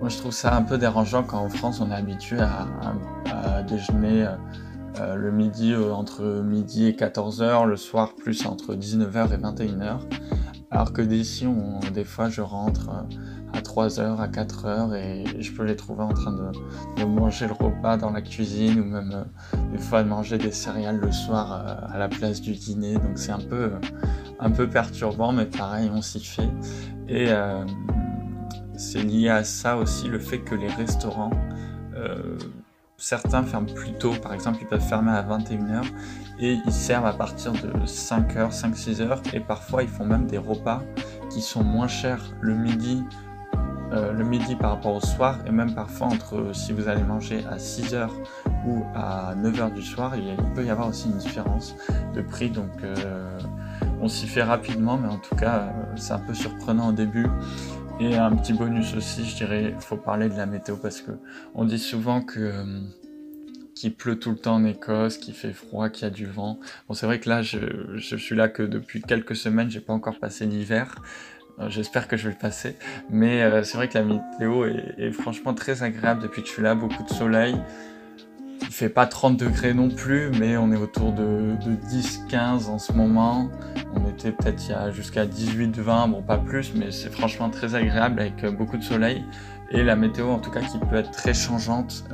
moi, 0.00 0.08
je 0.08 0.16
trouve 0.18 0.32
ça 0.32 0.56
un 0.56 0.62
peu 0.62 0.78
dérangeant 0.78 1.24
quand 1.24 1.38
en 1.38 1.48
France, 1.48 1.80
on 1.80 1.90
est 1.90 1.94
habitué 1.94 2.38
à, 2.38 3.62
déjeuner 3.62 4.26
euh, 5.00 5.14
le 5.16 5.32
midi 5.32 5.72
euh, 5.72 5.92
entre 5.92 6.42
midi 6.42 6.86
et 6.86 6.92
14h, 6.92 7.66
le 7.66 7.76
soir 7.76 8.14
plus 8.14 8.46
entre 8.46 8.74
19h 8.74 9.32
et 9.32 9.38
21h. 9.38 9.98
Alors 10.74 10.92
que 10.92 11.02
d'ici, 11.02 11.46
des 11.94 12.02
fois, 12.02 12.28
je 12.28 12.40
rentre 12.40 12.88
euh, 12.88 13.56
à 13.56 13.60
3h, 13.60 14.18
à 14.18 14.26
4h 14.26 14.94
et 14.96 15.40
je 15.40 15.52
peux 15.52 15.62
les 15.62 15.76
trouver 15.76 16.02
en 16.02 16.12
train 16.12 16.32
de, 16.32 17.04
manger 17.04 17.46
le 17.46 17.52
repas 17.52 17.96
dans 17.96 18.10
la 18.10 18.20
cuisine 18.22 18.80
ou 18.80 18.84
même 18.84 19.12
euh, 19.14 19.58
des 19.70 19.78
fois 19.78 20.02
de 20.02 20.08
manger 20.08 20.36
des 20.36 20.50
céréales 20.50 20.96
le 20.96 21.12
soir 21.12 21.52
euh, 21.52 21.94
à 21.94 21.98
la 21.98 22.08
place 22.08 22.40
du 22.40 22.54
dîner. 22.54 22.94
Donc 22.94 23.12
c'est 23.14 23.30
un 23.30 23.38
peu, 23.38 23.70
un 24.38 24.50
peu 24.50 24.68
perturbant, 24.68 25.32
mais 25.32 25.46
pareil, 25.46 25.90
on 25.92 26.02
s'y 26.02 26.20
fait. 26.24 26.50
Et 27.08 27.26
euh, 27.28 27.64
c'est 28.76 29.02
lié 29.02 29.28
à 29.28 29.44
ça 29.44 29.76
aussi 29.76 30.08
le 30.08 30.18
fait 30.18 30.40
que 30.40 30.54
les 30.54 30.68
restaurants, 30.68 31.30
certains 32.96 33.42
ferment 33.42 33.72
plus 33.72 33.92
tôt, 33.92 34.12
par 34.22 34.32
exemple 34.32 34.58
ils 34.60 34.66
peuvent 34.66 34.80
fermer 34.80 35.12
à 35.12 35.22
21h 35.22 35.84
et 36.38 36.58
ils 36.66 36.72
servent 36.72 37.06
à 37.06 37.12
partir 37.12 37.52
de 37.52 37.86
5h, 37.86 38.50
5-6h 38.50 39.34
et 39.34 39.40
parfois 39.40 39.82
ils 39.82 39.88
font 39.88 40.04
même 40.04 40.26
des 40.26 40.38
repas 40.38 40.82
qui 41.30 41.40
sont 41.40 41.62
moins 41.62 41.88
chers. 41.88 42.22
Le 42.40 42.54
midi 42.54 43.02
euh, 43.92 44.12
le 44.12 44.24
midi 44.24 44.56
par 44.56 44.70
rapport 44.70 44.94
au 44.94 45.00
soir 45.00 45.38
et 45.46 45.52
même 45.52 45.74
parfois 45.74 46.08
entre 46.08 46.52
si 46.52 46.72
vous 46.72 46.88
allez 46.88 47.02
manger 47.02 47.44
à 47.48 47.58
6h 47.58 48.08
ou 48.66 48.82
à 48.94 49.34
9h 49.36 49.72
du 49.72 49.82
soir 49.82 50.16
il, 50.16 50.36
peut 50.54 50.64
y 50.64 50.70
avoir 50.70 50.88
aussi 50.88 51.08
une 51.08 51.18
différence 51.18 51.76
de 52.14 52.22
prix. 52.22 52.50
Donc 52.50 52.82
euh, 52.82 53.38
on 54.04 54.08
s'y 54.08 54.26
fait 54.26 54.42
rapidement 54.42 54.98
mais 54.98 55.08
en 55.08 55.18
tout 55.18 55.34
cas 55.34 55.60
euh, 55.60 55.96
c'est 55.96 56.12
un 56.12 56.18
peu 56.18 56.34
surprenant 56.34 56.90
au 56.90 56.92
début 56.92 57.26
et 58.00 58.16
un 58.16 58.36
petit 58.36 58.52
bonus 58.52 58.94
aussi 58.94 59.24
je 59.24 59.34
dirais 59.36 59.72
il 59.74 59.80
faut 59.80 59.96
parler 59.96 60.28
de 60.28 60.36
la 60.36 60.44
météo 60.44 60.76
parce 60.76 61.00
que 61.00 61.12
on 61.54 61.64
dit 61.64 61.78
souvent 61.78 62.20
que 62.20 62.52
qu'il 63.74 63.94
pleut 63.94 64.18
tout 64.18 64.30
le 64.30 64.36
temps 64.36 64.54
en 64.54 64.64
Écosse, 64.64 65.18
qu'il 65.18 65.34
fait 65.34 65.52
froid, 65.52 65.88
qu'il 65.88 66.04
y 66.04 66.06
a 66.06 66.10
du 66.10 66.26
vent. 66.26 66.60
Bon, 66.88 66.94
c'est 66.94 67.06
vrai 67.06 67.18
que 67.18 67.28
là, 67.28 67.42
je, 67.42 67.98
suis 67.98 68.36
là 68.36 68.48
que 68.48 68.62
depuis 68.62 69.02
quelques 69.02 69.36
semaines, 69.36 69.70
j'ai 69.70 69.80
pas 69.80 69.92
encore 69.92 70.18
passé 70.18 70.46
l'hiver. 70.46 70.94
Euh, 71.58 71.68
j'espère 71.68 72.08
que 72.08 72.16
je 72.16 72.28
vais 72.28 72.34
le 72.34 72.38
passer. 72.38 72.76
Mais 73.10 73.42
euh, 73.42 73.62
c'est 73.62 73.76
vrai 73.76 73.88
que 73.88 73.98
la 73.98 74.04
météo 74.04 74.64
est, 74.64 75.10
franchement 75.12 75.54
très 75.54 75.82
agréable 75.82 76.22
depuis 76.22 76.42
que 76.42 76.48
je 76.48 76.52
suis 76.52 76.62
là. 76.62 76.74
Beaucoup 76.74 77.02
de 77.02 77.12
soleil. 77.12 77.56
Il 78.66 78.72
fait 78.72 78.88
pas 78.88 79.06
30 79.06 79.36
degrés 79.36 79.74
non 79.74 79.88
plus, 79.88 80.30
mais 80.38 80.56
on 80.56 80.72
est 80.72 80.76
autour 80.76 81.12
de, 81.12 81.54
10-15 81.88 82.66
en 82.66 82.78
ce 82.78 82.92
moment. 82.92 83.50
On 83.94 84.08
était 84.08 84.32
peut-être 84.32 84.92
jusqu'à 84.92 85.26
18-20, 85.26 86.10
bon 86.10 86.22
pas 86.22 86.38
plus, 86.38 86.74
mais 86.74 86.90
c'est 86.90 87.10
franchement 87.10 87.50
très 87.50 87.74
agréable 87.74 88.20
avec 88.20 88.44
euh, 88.44 88.50
beaucoup 88.50 88.76
de 88.76 88.82
soleil. 88.82 89.24
Et 89.70 89.82
la 89.82 89.96
météo 89.96 90.28
en 90.28 90.38
tout 90.38 90.50
cas 90.50 90.60
qui 90.60 90.78
peut 90.78 90.96
être 90.96 91.10
très 91.10 91.34
changeante. 91.34 92.04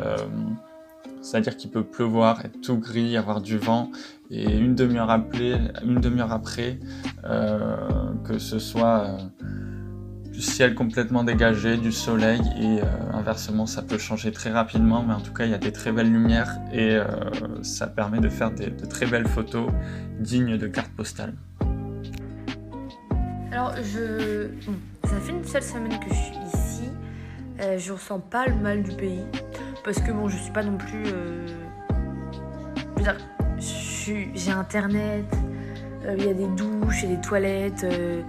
C'est-à-dire 1.21 1.57
qu'il 1.57 1.71
peut 1.71 1.85
pleuvoir, 1.85 2.45
être 2.45 2.61
tout 2.61 2.79
gris, 2.79 3.17
avoir 3.17 3.41
du 3.41 3.59
vent, 3.59 3.91
et 4.31 4.45
une 4.45 4.75
demi-heure 4.75 5.11
après, 5.11 5.61
une 5.85 6.01
demi-heure 6.01 6.33
après 6.33 6.79
euh, 7.25 7.77
que 8.25 8.39
ce 8.39 8.59
soit 8.59 9.07
euh, 9.07 9.19
du 10.41 10.47
ciel 10.47 10.75
complètement 10.75 11.23
dégagé, 11.23 11.77
du 11.77 11.93
soleil, 11.93 12.41
et 12.59 12.81
euh, 12.81 12.85
inversement, 13.13 13.67
ça 13.67 13.83
peut 13.83 13.99
changer 13.99 14.33
très 14.33 14.51
rapidement, 14.51 15.05
mais 15.07 15.13
en 15.13 15.21
tout 15.21 15.35
cas, 15.35 15.45
il 15.45 15.51
y 15.51 15.55
a 15.55 15.59
des 15.59 15.71
très 15.71 15.93
belles 15.93 16.11
lumières, 16.11 16.59
et 16.73 16.99
ça 17.63 17.87
permet 17.87 18.21
de 18.21 18.31
faire 18.31 18.51
de 18.51 18.87
très 18.87 19.05
belles 19.05 19.29
photos 19.29 19.71
dignes 20.19 20.57
de 20.57 20.67
cartes 20.67 20.93
postales. 20.97 21.35
Alors, 23.53 23.75
je... 23.77 24.49
ça 25.05 25.21
fait 25.21 25.33
une 25.33 25.45
seule 25.45 25.63
semaine 25.63 25.99
que 25.99 26.09
je 26.09 26.15
suis 26.15 26.39
ici. 26.55 26.89
je 27.77 27.93
ressens 27.93 28.21
pas 28.21 28.47
le 28.47 28.55
mal 28.55 28.83
du 28.83 28.97
pays. 28.97 29.25
Parce 29.85 30.01
que 30.01 30.11
bon, 30.11 30.29
je 30.29 30.39
suis 30.39 30.53
pas 30.53 30.63
non 30.63 30.79
plus. 30.79 31.03
Euh... 31.07 31.47
J'ai 34.35 34.51
internet, 34.51 35.27
euh, 36.05 36.17
il 36.19 36.25
y 36.25 36.29
a 36.29 36.35
des 36.35 36.47
douches, 36.49 37.05
a 37.05 37.07
des 37.07 37.21
toilettes, 37.21 37.85
euh, 37.85 38.23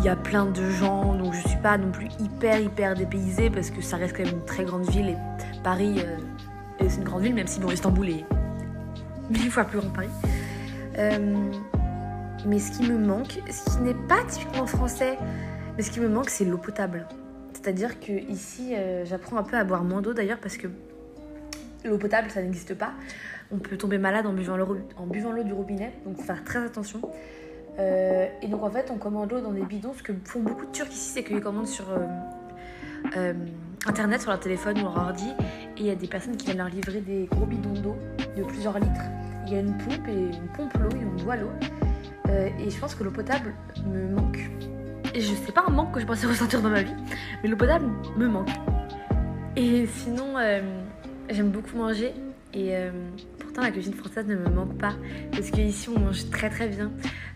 il 0.00 0.06
y 0.06 0.08
a 0.08 0.16
plein 0.16 0.46
de 0.46 0.70
gens, 0.70 1.14
donc 1.14 1.34
je 1.34 1.46
suis 1.46 1.58
pas 1.58 1.78
non 1.78 1.92
plus 1.92 2.08
hyper 2.18 2.58
hyper 2.58 2.94
dépaysée 2.94 3.50
parce 3.50 3.70
que 3.70 3.80
ça 3.80 3.96
reste 3.96 4.16
quand 4.16 4.24
même 4.24 4.34
une 4.34 4.44
très 4.44 4.64
grande 4.64 4.88
ville 4.90 5.10
et 5.10 5.16
Paris, 5.62 5.96
euh, 5.98 6.16
c'est 6.88 6.96
une 6.96 7.04
grande 7.04 7.22
ville, 7.22 7.34
même 7.34 7.46
si 7.46 7.60
bon, 7.60 7.70
Istanbul 7.70 8.08
est 8.08 8.24
mille 9.30 9.50
fois 9.50 9.64
plus 9.64 9.78
grand 9.78 9.90
que 9.90 9.94
Paris. 9.94 10.08
mais 12.46 12.58
ce 12.58 12.72
qui 12.72 12.90
me 12.90 12.98
manque, 12.98 13.40
ce 13.50 13.76
qui 13.76 13.82
n'est 13.82 13.94
pas 14.08 14.24
typiquement 14.28 14.66
français, 14.66 15.18
mais 15.76 15.82
ce 15.82 15.90
qui 15.90 16.00
me 16.00 16.08
manque, 16.08 16.30
c'est 16.30 16.44
l'eau 16.44 16.58
potable. 16.58 17.06
C'est-à-dire 17.52 18.00
que 18.00 18.12
ici, 18.12 18.74
j'apprends 19.04 19.36
un 19.36 19.42
peu 19.42 19.56
à 19.56 19.64
boire 19.64 19.84
moins 19.84 20.00
d'eau 20.00 20.14
d'ailleurs 20.14 20.38
parce 20.40 20.56
que 20.56 20.66
L'eau 21.84 21.96
potable, 21.96 22.30
ça 22.30 22.42
n'existe 22.42 22.74
pas. 22.74 22.92
On 23.50 23.58
peut 23.58 23.76
tomber 23.76 23.98
malade 23.98 24.26
en 24.26 24.32
buvant 24.32 24.56
l'eau 24.56 25.42
du 25.42 25.52
robinet, 25.52 25.92
donc 26.04 26.16
faut 26.18 26.22
faire 26.22 26.44
très 26.44 26.58
attention. 26.58 27.00
Euh, 27.78 28.28
et 28.42 28.48
donc 28.48 28.62
en 28.62 28.70
fait, 28.70 28.90
on 28.90 28.96
commande 28.96 29.30
l'eau 29.30 29.40
dans 29.40 29.52
des 29.52 29.62
bidons. 29.62 29.92
Ce 29.96 30.02
que 30.02 30.12
font 30.24 30.40
beaucoup 30.40 30.66
de 30.66 30.70
Turcs 30.70 30.88
ici, 30.90 31.10
c'est 31.14 31.24
qu'ils 31.24 31.40
commandent 31.40 31.66
sur 31.66 31.90
euh, 31.90 32.06
euh, 33.16 33.34
internet, 33.86 34.20
sur 34.20 34.30
leur 34.30 34.40
téléphone 34.40 34.78
ou 34.78 34.82
leur 34.82 34.96
ordi. 34.96 35.30
Et 35.76 35.80
il 35.80 35.86
y 35.86 35.90
a 35.90 35.94
des 35.94 36.08
personnes 36.08 36.36
qui 36.36 36.46
viennent 36.46 36.58
leur 36.58 36.68
livrer 36.68 37.00
des 37.00 37.26
gros 37.30 37.46
bidons 37.46 37.80
d'eau 37.80 37.96
de 38.36 38.42
plusieurs 38.44 38.78
litres. 38.78 39.02
Il 39.46 39.52
y 39.52 39.56
a 39.56 39.60
une 39.60 39.76
pompe 39.78 40.08
et 40.08 40.30
on 40.34 40.56
pompe 40.56 40.74
l'eau 40.74 40.96
et 40.96 41.04
on 41.04 41.24
boit 41.24 41.36
l'eau. 41.36 41.50
et 42.28 42.70
je 42.70 42.78
pense 42.78 42.94
que 42.94 43.02
l'eau 43.02 43.10
potable 43.10 43.54
me 43.86 44.08
manque. 44.14 44.50
Et 45.14 45.20
je 45.20 45.34
sais 45.34 45.52
pas 45.52 45.64
un 45.66 45.70
manque 45.70 45.92
que 45.92 46.00
je 46.00 46.06
pensais 46.06 46.26
ressentir 46.26 46.62
dans 46.62 46.68
ma 46.68 46.82
vie, 46.82 46.94
mais 47.42 47.48
l'eau 47.48 47.56
potable 47.56 47.86
me 48.16 48.28
manque. 48.28 48.50
Et 49.56 49.86
sinon, 49.86 50.36
J'aime 51.30 51.50
beaucoup 51.50 51.76
manger 51.76 52.12
et 52.52 52.76
euh, 52.76 52.90
pourtant 53.38 53.62
la 53.62 53.70
cuisine 53.70 53.94
française 53.94 54.26
ne 54.26 54.34
me 54.34 54.48
manque 54.48 54.76
pas 54.76 54.94
parce 55.32 55.50
qu'ici 55.50 55.88
on 55.88 55.98
mange 55.98 56.28
très 56.30 56.50
très 56.50 56.68
bien. 56.68 56.90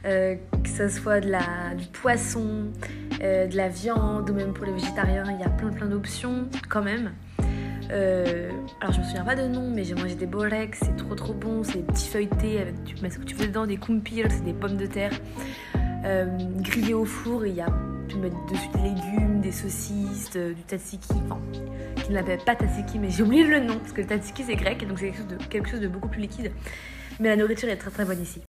Euh, 0.04 0.34
que 0.62 0.68
ce 0.68 0.88
soit 0.88 1.20
de 1.20 1.30
la, 1.30 1.74
du 1.76 1.86
poisson, 1.86 2.66
euh, 3.22 3.46
de 3.46 3.56
la 3.56 3.68
viande 3.68 4.28
ou 4.28 4.34
même 4.34 4.52
pour 4.52 4.66
les 4.66 4.72
végétariens, 4.72 5.24
il 5.30 5.40
y 5.40 5.44
a 5.44 5.48
plein 5.48 5.70
plein 5.70 5.86
d'options 5.86 6.48
quand 6.68 6.82
même. 6.82 7.12
alors 7.90 8.92
je 8.92 9.00
me 9.00 9.04
souviens 9.04 9.24
pas 9.24 9.36
de 9.36 9.46
nom 9.46 9.70
mais 9.70 9.84
j'ai 9.84 9.94
mangé 9.94 10.14
des 10.14 10.26
boreks, 10.26 10.74
c'est 10.74 10.96
trop 10.96 11.14
trop 11.14 11.34
bon, 11.34 11.62
c'est 11.62 11.78
des 11.78 11.84
petits 11.84 12.08
feuilletés 12.08 12.60
avec 12.60 12.84
tu 12.84 12.96
mets 13.02 13.10
ce 13.10 13.18
que 13.18 13.24
tu 13.24 13.34
veux 13.34 13.46
dedans, 13.46 13.66
des 13.66 13.76
kumpir, 13.76 14.26
c'est 14.30 14.44
des 14.44 14.54
pommes 14.54 14.76
de 14.76 14.86
terre 14.86 15.12
grillées 16.60 16.92
au 16.92 17.06
four 17.06 17.46
il 17.46 17.54
y 17.54 17.62
a 17.62 17.68
tu 18.08 18.16
mets 18.16 18.30
dessus 18.50 18.68
des 18.74 18.82
légumes, 18.82 19.40
des 19.40 19.52
saucisses, 19.52 20.30
du 20.32 20.62
tzatziki, 20.66 21.14
enfin 21.26 21.40
qui 22.02 22.10
ne 22.10 22.14
l'appelle 22.14 22.40
pas 22.44 22.54
tzatziki, 22.54 22.98
mais 22.98 23.10
j'ai 23.10 23.22
oublié 23.22 23.44
le 23.44 23.60
nom, 23.60 23.78
parce 23.78 23.92
que 23.92 24.02
le 24.02 24.06
tzatziki 24.06 24.44
c'est 24.44 24.56
grec, 24.56 24.82
et 24.82 24.86
donc 24.86 24.98
c'est 24.98 25.10
quelque, 25.10 25.48
quelque 25.48 25.68
chose 25.68 25.80
de 25.80 25.88
beaucoup 25.88 26.08
plus 26.08 26.20
liquide. 26.20 26.52
Mais 27.20 27.28
la 27.28 27.36
nourriture 27.36 27.68
est 27.68 27.76
très 27.76 27.90
très 27.90 28.04
bonne 28.04 28.20
ici. 28.20 28.42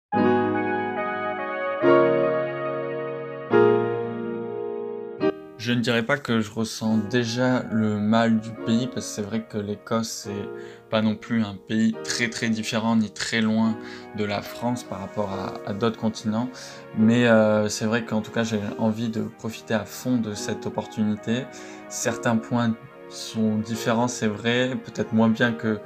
Je 5.66 5.72
ne 5.72 5.80
dirais 5.80 6.04
pas 6.04 6.20
que 6.20 6.42
je 6.42 6.52
ressens 6.52 7.00
déjà 7.10 7.64
le 7.72 7.98
mal 7.98 8.40
du 8.40 8.52
pays, 8.52 8.86
parce 8.86 9.08
que 9.08 9.14
c'est 9.14 9.22
vrai 9.24 9.48
que 9.50 9.58
l'Écosse, 9.58 10.28
c'est 10.28 10.48
pas 10.92 11.02
non 11.02 11.16
plus 11.16 11.42
un 11.42 11.56
pays 11.56 11.96
très 12.04 12.30
très 12.30 12.50
différent 12.50 12.96
ni 12.96 13.10
très 13.10 13.42
loin 13.42 13.76
de 14.16 14.26
la 14.26 14.44
France 14.44 14.84
par 14.84 15.00
rapport 15.00 15.32
à, 15.66 15.74
d'autres 15.74 15.98
continents. 15.98 16.52
Mais 17.00 17.26
euh, 17.26 17.68
c'est 17.68 17.86
vrai 17.86 18.06
qu'en 18.06 18.22
tout 18.22 18.30
cas, 18.30 18.44
j'ai 18.44 18.60
envie 18.78 19.10
de 19.10 19.24
profiter 19.24 19.74
à 19.74 19.86
fond 19.86 20.18
de 20.18 20.36
cette 20.36 20.68
opportunité. 20.68 21.48
Certains 21.90 22.38
points 22.38 22.76
sont 23.10 23.58
différents, 23.58 24.08
c'est 24.08 24.28
vrai, 24.28 24.78
peut-être 24.86 25.14
moins 25.14 25.30
bien 25.30 25.52
que 25.52 25.80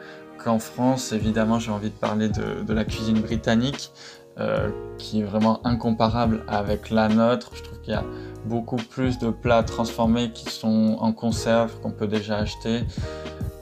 qu'en 0.43 0.59
France. 0.59 1.11
Évidemment, 1.11 1.59
j'ai 1.59 1.71
envie 1.71 1.89
de 1.89 1.95
parler 1.95 2.29
de, 2.29 2.73
la 2.73 2.85
cuisine 2.85 3.19
britannique, 3.21 3.91
euh, 4.39 4.69
qui 4.97 5.21
est 5.21 5.23
vraiment 5.23 5.65
incomparable 5.65 6.43
avec 6.47 6.89
la 6.89 7.09
nôtre. 7.09 7.51
Je 7.55 7.63
trouve 7.63 7.79
qu'il 7.81 7.93
y 7.93 7.97
a 7.97 8.03
beaucoup 8.45 8.77
plus 8.77 9.19
de 9.19 9.29
plats 9.29 9.63
transformés 9.63 10.31
qui 10.31 10.49
sont 10.49 10.97
en 10.99 11.11
conserve 11.11 11.79
qu'on 11.81 11.91
peut 11.91 12.07
déjà 12.07 12.37
acheter. 12.37 12.83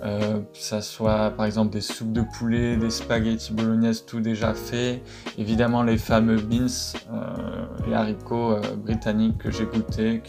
Euh, 0.04 0.42
ça 0.54 0.82
soit 0.82 1.32
par 1.32 1.46
exemple 1.46 1.72
des 1.72 1.82
soupes 1.82 2.14
de 2.14 2.22
poulet, 2.22 2.78
des 2.78 2.92
spaghettis 2.92 3.52
bolognaises, 3.54 4.06
tout 4.06 4.20
déjà 4.20 4.54
fait. 4.54 5.02
Évidemment 5.38 5.84
les 5.84 5.98
fameux 5.98 6.38
beans, 6.38 6.68
euh, 7.12 7.66
les 7.88 7.94
haricots 7.94 8.54
euh, 8.54 8.62
britanniques 8.76 9.40
que 9.40 9.52
j'ai 9.52 9.66
goûté, 9.66 10.22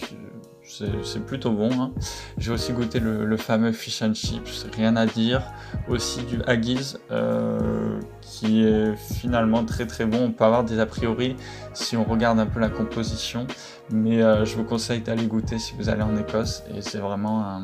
c'est 0.68 1.24
plutôt 1.24 1.50
bon. 1.50 1.70
Hein. 1.80 1.92
J'ai 2.36 2.52
aussi 2.52 2.72
goûté 2.72 3.00
le, 3.00 3.36
fameux 3.36 3.72
fish 3.72 4.02
and 4.02 4.14
chips, 4.14 4.66
rien 4.74 4.96
à 4.96 5.06
dire. 5.06 5.42
Aussi 5.88 6.22
du 6.24 6.42
haggis, 6.46 6.96
euh, 7.10 8.00
qui 8.20 8.64
est 8.64 8.94
finalement 8.96 9.64
très 9.64 9.86
très 9.86 10.04
bon. 10.04 10.26
On 10.26 10.32
peut 10.32 10.44
avoir 10.44 10.64
des 10.64 10.78
a 10.78 10.86
priori 10.86 11.36
si 11.72 11.96
on 11.96 12.04
regarde 12.04 12.38
un 12.38 12.46
peu 12.46 12.60
la 12.60 12.68
composition, 12.68 13.46
mais 13.90 14.22
euh, 14.22 14.44
je 14.44 14.56
vous 14.56 14.64
conseille 14.64 15.00
d'aller 15.00 15.26
goûter 15.26 15.58
si 15.58 15.74
vous 15.76 15.88
allez 15.88 16.02
en 16.02 16.16
Écosse. 16.16 16.62
Et 16.74 16.82
c'est 16.82 16.98
vraiment 16.98 17.62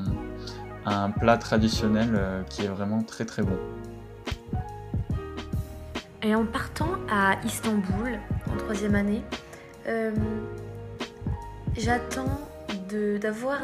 un, 0.86 1.10
plat 1.10 1.36
traditionnel 1.36 2.10
euh, 2.14 2.42
qui 2.44 2.62
est 2.62 2.68
vraiment 2.68 3.02
très 3.02 3.24
très 3.24 3.42
bon. 3.42 3.58
Et 6.22 6.34
en 6.34 6.46
partant 6.46 6.92
à 7.10 7.36
Istanbul 7.44 8.18
en 8.50 8.56
troisième 8.56 8.94
année, 8.94 9.22
j'attends 11.76 12.38
d'avoir 13.20 13.60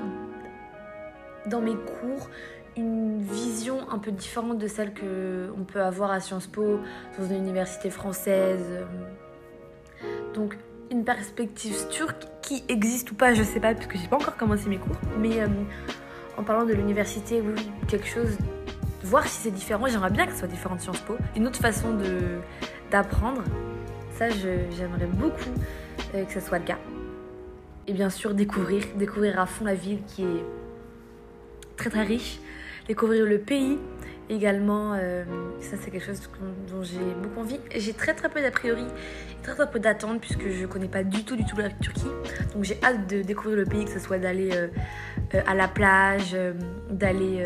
dans 1.46 1.60
mes 1.60 1.74
cours 1.74 2.28
une 2.76 3.20
vision 3.20 3.78
un 3.90 3.98
peu 3.98 4.10
différente 4.10 4.58
de 4.58 4.66
celle 4.66 4.92
qu'on 4.94 5.64
peut 5.64 5.82
avoir 5.82 6.10
à 6.10 6.20
Sciences 6.20 6.46
Po, 6.46 6.80
dans 7.18 7.26
une 7.26 7.36
université 7.36 7.90
française. 7.90 8.84
Donc 10.34 10.56
une 10.90 11.04
perspective 11.04 11.88
turque 11.88 12.18
Turquie 12.20 12.64
existe 12.68 13.10
ou 13.12 13.14
pas, 13.14 13.34
je 13.34 13.42
sais 13.42 13.60
pas, 13.60 13.74
parce 13.74 13.86
que 13.86 13.98
j'ai 13.98 14.08
pas 14.08 14.16
encore 14.16 14.36
commencé 14.36 14.68
mes 14.68 14.78
cours. 14.78 14.96
Mais 15.18 15.40
euh, 15.40 15.46
en 16.36 16.42
parlant 16.42 16.64
de 16.64 16.72
l'université, 16.72 17.40
oui, 17.40 17.70
quelque 17.86 18.06
chose, 18.06 18.36
voir 19.04 19.26
si 19.26 19.42
c'est 19.42 19.50
différent. 19.50 19.86
J'aimerais 19.86 20.10
bien 20.10 20.26
que 20.26 20.32
ce 20.32 20.38
soit 20.38 20.48
différent 20.48 20.76
de 20.76 20.80
Sciences 20.80 21.00
Po. 21.00 21.16
Une 21.36 21.46
autre 21.46 21.60
façon 21.60 21.94
de 21.94 22.38
d'apprendre. 22.90 23.42
Ça, 24.18 24.28
j'aimerais 24.30 25.06
beaucoup 25.06 25.54
euh, 26.14 26.24
que 26.24 26.32
ce 26.32 26.40
soit 26.40 26.58
le 26.58 26.64
cas. 26.64 26.78
Et 27.90 27.92
bien 27.92 28.08
sûr, 28.08 28.34
découvrir, 28.34 28.84
découvrir 28.94 29.40
à 29.40 29.46
fond 29.46 29.64
la 29.64 29.74
ville 29.74 29.98
qui 30.06 30.22
est 30.22 30.44
très 31.76 31.90
très 31.90 32.04
riche, 32.04 32.38
découvrir 32.86 33.26
le 33.26 33.38
pays 33.40 33.78
également. 34.30 34.94
euh, 34.94 35.24
ça, 35.60 35.76
c'est 35.82 35.90
quelque 35.90 36.06
chose 36.06 36.20
dont 36.70 36.82
j'ai 36.82 36.98
beaucoup 37.22 37.40
envie. 37.40 37.60
J'ai 37.74 37.92
très 37.92 38.14
très 38.14 38.28
peu 38.28 38.40
d'a 38.40 38.50
priori, 38.50 38.84
très 39.42 39.54
très 39.54 39.70
peu 39.70 39.78
d'attentes 39.78 40.20
puisque 40.20 40.48
je 40.48 40.66
connais 40.66 40.88
pas 40.88 41.02
du 41.04 41.24
tout 41.24 41.36
du 41.36 41.44
tout 41.44 41.56
la 41.56 41.68
Turquie. 41.68 42.06
Donc 42.54 42.64
j'ai 42.64 42.78
hâte 42.82 43.08
de 43.08 43.22
découvrir 43.22 43.56
le 43.56 43.64
pays, 43.64 43.84
que 43.84 43.90
ce 43.90 43.98
soit 43.98 44.18
d'aller 44.18 44.50
euh, 44.52 44.68
euh, 45.34 45.42
à 45.46 45.54
la 45.54 45.68
plage, 45.68 46.36
d'aller 46.90 47.44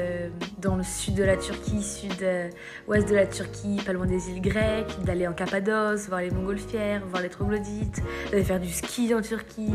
dans 0.58 0.76
le 0.76 0.82
sud 0.82 1.14
de 1.14 1.24
la 1.24 1.36
Turquie, 1.36 1.82
sud-ouest 1.82 3.08
de 3.08 3.14
la 3.14 3.26
Turquie, 3.26 3.80
pas 3.84 3.92
loin 3.92 4.06
des 4.06 4.30
îles 4.30 4.42
grecques, 4.42 5.02
d'aller 5.04 5.26
en 5.26 5.32
Cappadoce, 5.32 6.08
voir 6.08 6.20
les 6.20 6.30
montgolfières, 6.30 7.04
voir 7.06 7.22
les 7.22 7.28
troglodytes, 7.28 8.02
d'aller 8.30 8.44
faire 8.44 8.60
du 8.60 8.70
ski 8.70 9.14
en 9.14 9.22
Turquie. 9.22 9.74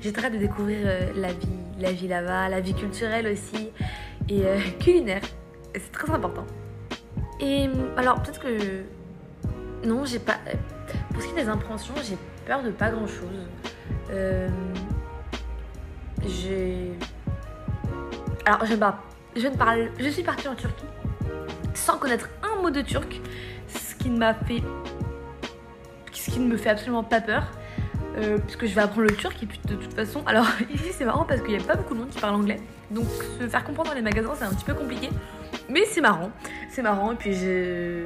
J'ai 0.00 0.12
très 0.12 0.26
hâte 0.26 0.34
de 0.34 0.38
découvrir 0.38 0.78
la 1.14 1.32
vie, 1.32 1.48
la 1.78 1.92
vie 1.92 2.08
là-bas, 2.08 2.48
la 2.48 2.60
vie 2.60 2.74
culturelle 2.74 3.26
aussi 3.26 3.70
et 4.28 4.42
culinaire. 4.80 5.22
C'est 5.74 5.92
très 5.92 6.10
important. 6.10 6.46
Et 7.38 7.68
euh, 7.68 7.96
alors 7.96 8.22
peut-être 8.22 8.40
que 8.40 8.82
non, 9.86 10.04
j'ai 10.04 10.18
pas. 10.18 10.38
Pour 11.12 11.22
ce 11.22 11.28
qui 11.28 11.32
est 11.38 11.44
des 11.44 11.48
impressions, 11.48 11.94
j'ai 12.02 12.18
peur 12.46 12.62
de 12.62 12.70
pas 12.70 12.90
grand-chose. 12.90 13.46
Euh, 14.10 14.48
j'ai. 16.26 16.92
Alors 18.44 18.64
je, 18.66 18.74
bah, 18.74 19.00
je 19.36 19.46
ne 19.46 19.56
parle. 19.56 19.90
Je 19.98 20.08
suis 20.08 20.22
partie 20.22 20.48
en 20.48 20.54
Turquie 20.54 20.84
sans 21.74 21.98
connaître 21.98 22.28
un 22.42 22.60
mot 22.60 22.70
de 22.70 22.82
turc, 22.82 23.20
ce 23.68 23.94
qui 23.94 24.10
ne 24.10 24.18
m'a 24.18 24.34
fait. 24.34 24.62
Ce 26.12 26.30
qui 26.30 26.40
ne 26.40 26.46
me 26.48 26.56
fait 26.56 26.70
absolument 26.70 27.02
pas 27.04 27.20
peur. 27.20 27.44
euh, 28.16 28.38
puisque 28.38 28.66
je 28.66 28.74
vais 28.74 28.80
apprendre 28.82 29.06
le 29.08 29.16
turc 29.16 29.40
et 29.42 29.46
puis 29.46 29.60
de 29.66 29.74
toute 29.74 29.94
façon, 29.94 30.22
alors 30.26 30.46
ici 30.74 30.90
c'est 30.92 31.04
marrant 31.04 31.24
parce 31.24 31.40
qu'il 31.42 31.56
n'y 31.56 31.62
a 31.62 31.66
pas 31.66 31.76
beaucoup 31.76 31.94
de 31.94 32.00
monde 32.00 32.10
qui 32.10 32.20
parle 32.20 32.34
anglais, 32.34 32.60
donc 32.90 33.06
se 33.40 33.48
faire 33.48 33.64
comprendre 33.64 33.90
dans 33.90 33.94
les 33.94 34.02
magasins 34.02 34.32
c'est 34.36 34.44
un 34.44 34.50
petit 34.52 34.64
peu 34.64 34.74
compliqué, 34.74 35.10
mais 35.70 35.84
c'est 35.86 36.00
marrant, 36.00 36.30
c'est 36.68 36.82
marrant 36.82 37.12
et 37.12 37.16
puis 37.16 37.32
je, 37.32 38.04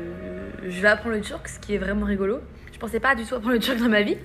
vais 0.63 0.89
apprendre 0.89 1.17
le 1.17 1.21
turc, 1.21 1.49
ce 1.49 1.59
qui 1.59 1.75
est 1.75 1.79
vraiment 1.79 2.07
rigolo. 2.07 2.41
Je 2.73 2.79
pensais 2.79 3.01
pas 3.01 3.15
du 3.15 3.25
tout 3.25 3.35
apprendre 3.35 3.55
le 3.55 3.61
turc 3.61 3.79
dans 3.79 3.89
ma 3.89 4.03
vie, 4.03 4.19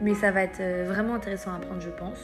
mais 0.00 0.14
ça 0.14 0.30
va 0.30 0.42
être 0.42 0.60
euh, 0.60 0.86
vraiment 0.88 1.14
intéressant 1.14 1.52
à 1.52 1.56
apprendre 1.56 1.80
je 1.80 1.90
pense. 1.90 2.18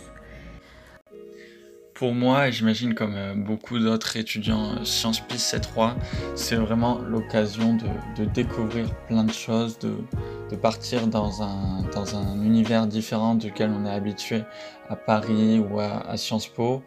Pour 1.94 2.14
moi, 2.14 2.48
et 2.48 2.52
j'imagine 2.52 2.94
comme 2.94 3.14
euh, 3.16 3.34
beaucoup 3.34 3.78
d'autres 3.78 4.16
étudiants 4.16 4.76
euh, 4.76 4.84
Sciences 4.84 5.20
P 5.20 5.34
C3, 5.34 5.94
c'est 6.34 6.56
vraiment 6.56 6.98
l'occasion 6.98 7.76
de, 8.16 8.24
découvrir 8.24 8.94
plein 9.06 9.24
de 9.24 9.32
choses, 9.32 9.78
de, 9.78 10.56
partir 10.56 11.06
dans 11.06 11.42
un, 11.42 11.82
dans 11.94 12.16
un 12.16 12.42
univers 12.42 12.86
différent 12.86 13.34
duquel 13.34 13.70
on 13.70 13.86
est 13.86 13.90
habitué 13.90 14.42
à 14.88 14.96
Paris 14.96 15.58
ou 15.58 15.80
à 15.80 16.16
Sciences 16.16 16.46
Po. 16.46 16.82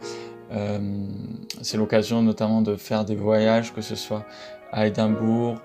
Euh, 0.52 0.80
c'est 1.62 1.78
l'occasion 1.78 2.22
notamment 2.22 2.62
de 2.62 2.76
faire 2.76 3.06
des 3.06 3.16
voyages, 3.16 3.74
que 3.74 3.82
ce 3.82 3.96
soit 3.96 4.26
à 4.72 4.88
Édimbourg, 4.88 5.58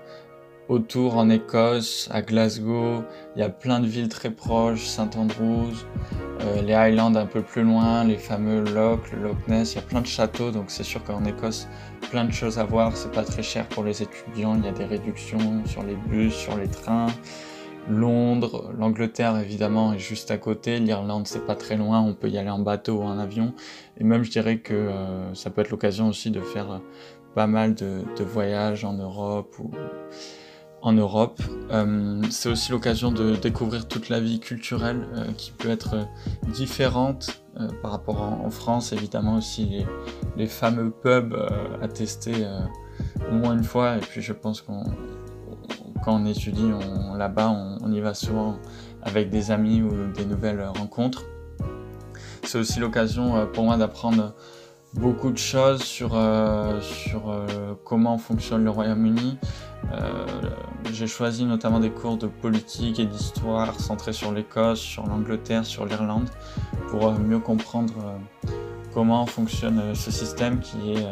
autour 0.69 1.17
en 1.17 1.29
Écosse, 1.29 2.09
à 2.11 2.21
Glasgow. 2.21 3.03
Il 3.35 3.41
y 3.41 3.43
a 3.43 3.49
plein 3.49 3.79
de 3.79 3.87
villes 3.87 4.09
très 4.09 4.31
proches, 4.31 4.85
Saint 4.85 5.09
Andrews, 5.17 5.73
euh, 6.41 6.61
les 6.61 6.73
Highlands 6.73 7.15
un 7.15 7.25
peu 7.25 7.41
plus 7.41 7.63
loin, 7.63 8.03
les 8.05 8.17
fameux 8.17 8.63
Loch, 8.73 9.11
Loch 9.21 9.47
Ness. 9.47 9.73
Il 9.73 9.75
y 9.75 9.79
a 9.79 9.83
plein 9.83 10.01
de 10.01 10.07
châteaux, 10.07 10.51
donc 10.51 10.65
c'est 10.67 10.83
sûr 10.83 11.03
qu'en 11.03 11.25
Écosse, 11.25 11.67
plein 12.09 12.25
de 12.25 12.31
choses 12.31 12.57
à 12.57 12.63
voir. 12.63 12.95
C'est 12.95 13.11
pas 13.11 13.23
très 13.23 13.43
cher 13.43 13.67
pour 13.67 13.83
les 13.83 14.01
étudiants. 14.01 14.55
Il 14.55 14.65
y 14.65 14.69
a 14.69 14.71
des 14.71 14.85
réductions 14.85 15.65
sur 15.65 15.83
les 15.83 15.95
bus, 15.95 16.33
sur 16.33 16.57
les 16.57 16.67
trains. 16.67 17.07
Londres, 17.89 18.71
l'Angleterre 18.77 19.37
évidemment 19.37 19.93
est 19.93 19.99
juste 19.99 20.31
à 20.31 20.37
côté, 20.37 20.79
l'Irlande 20.79 21.27
c'est 21.27 21.45
pas 21.45 21.55
très 21.55 21.77
loin, 21.77 21.99
on 21.99 22.13
peut 22.13 22.29
y 22.29 22.37
aller 22.37 22.49
en 22.49 22.59
bateau 22.59 22.99
ou 22.99 23.03
en 23.03 23.17
avion, 23.17 23.53
et 23.97 24.03
même 24.03 24.23
je 24.23 24.31
dirais 24.31 24.59
que 24.59 24.73
euh, 24.73 25.33
ça 25.33 25.49
peut 25.49 25.61
être 25.61 25.71
l'occasion 25.71 26.07
aussi 26.07 26.31
de 26.31 26.41
faire 26.41 26.71
euh, 26.71 26.77
pas 27.35 27.47
mal 27.47 27.75
de, 27.75 28.03
voyages 28.23 28.85
en 28.85 28.93
Europe 28.93 29.55
ou 29.59 29.71
en 30.83 30.93
Europe. 30.93 31.41
Euh, 31.71 32.21
c'est 32.29 32.49
aussi 32.49 32.71
l'occasion 32.71 33.11
de 33.11 33.35
découvrir 33.35 33.87
toute 33.87 34.09
la 34.09 34.19
vie 34.19 34.39
culturelle 34.39 35.07
qui 35.37 35.51
peut 35.51 35.69
être 35.69 36.07
différente 36.49 37.43
par 37.81 37.91
rapport 37.91 38.21
en, 38.21 38.49
France, 38.49 38.91
évidemment 38.91 39.37
aussi 39.37 39.85
les, 40.35 40.47
fameux 40.47 40.91
pubs 40.91 41.35
à 41.81 41.87
tester 41.87 42.33
au 43.31 43.35
moins 43.35 43.53
une 43.53 43.63
fois, 43.63 43.97
et 43.97 44.01
puis 44.01 44.21
je 44.21 44.33
pense 44.33 44.61
qu'on 44.61 44.83
quand 46.03 46.15
on 46.15 46.25
étudie 46.25 46.71
là-bas, 47.17 47.49
on, 47.81 47.91
y 47.91 47.99
va 47.99 48.13
souvent 48.13 48.57
avec 49.03 49.29
des 49.29 49.51
amis 49.51 49.81
ou 49.81 50.11
des 50.13 50.25
nouvelles 50.25 50.63
rencontres. 50.75 51.23
C'est 52.43 52.57
aussi 52.57 52.79
l'occasion 52.79 53.37
euh, 53.37 53.45
pour 53.45 53.63
moi 53.63 53.77
d'apprendre 53.77 54.33
beaucoup 54.93 55.31
de 55.31 55.37
choses 55.37 55.83
sur, 55.83 56.15
euh, 56.15 56.79
euh, 57.15 57.73
comment 57.85 58.17
fonctionne 58.17 58.63
le 58.63 58.69
Royaume-Uni. 58.69 59.37
J'ai 60.91 61.07
choisi 61.07 61.45
notamment 61.45 61.79
des 61.79 61.89
cours 61.89 62.17
de 62.17 62.27
politique 62.27 62.99
et 62.99 63.05
d'histoire 63.05 63.79
centrés 63.79 64.13
sur 64.13 64.31
l'Écosse, 64.31 64.79
sur 64.79 65.05
l'Angleterre, 65.05 65.65
sur 65.65 65.85
l'Irlande, 65.85 66.29
pour 66.89 67.11
mieux 67.13 67.39
comprendre 67.39 67.93
comment 68.93 69.25
fonctionne 69.25 69.95
ce 69.95 70.11
système 70.11 70.59
qui 70.59 70.93
est 70.93 71.05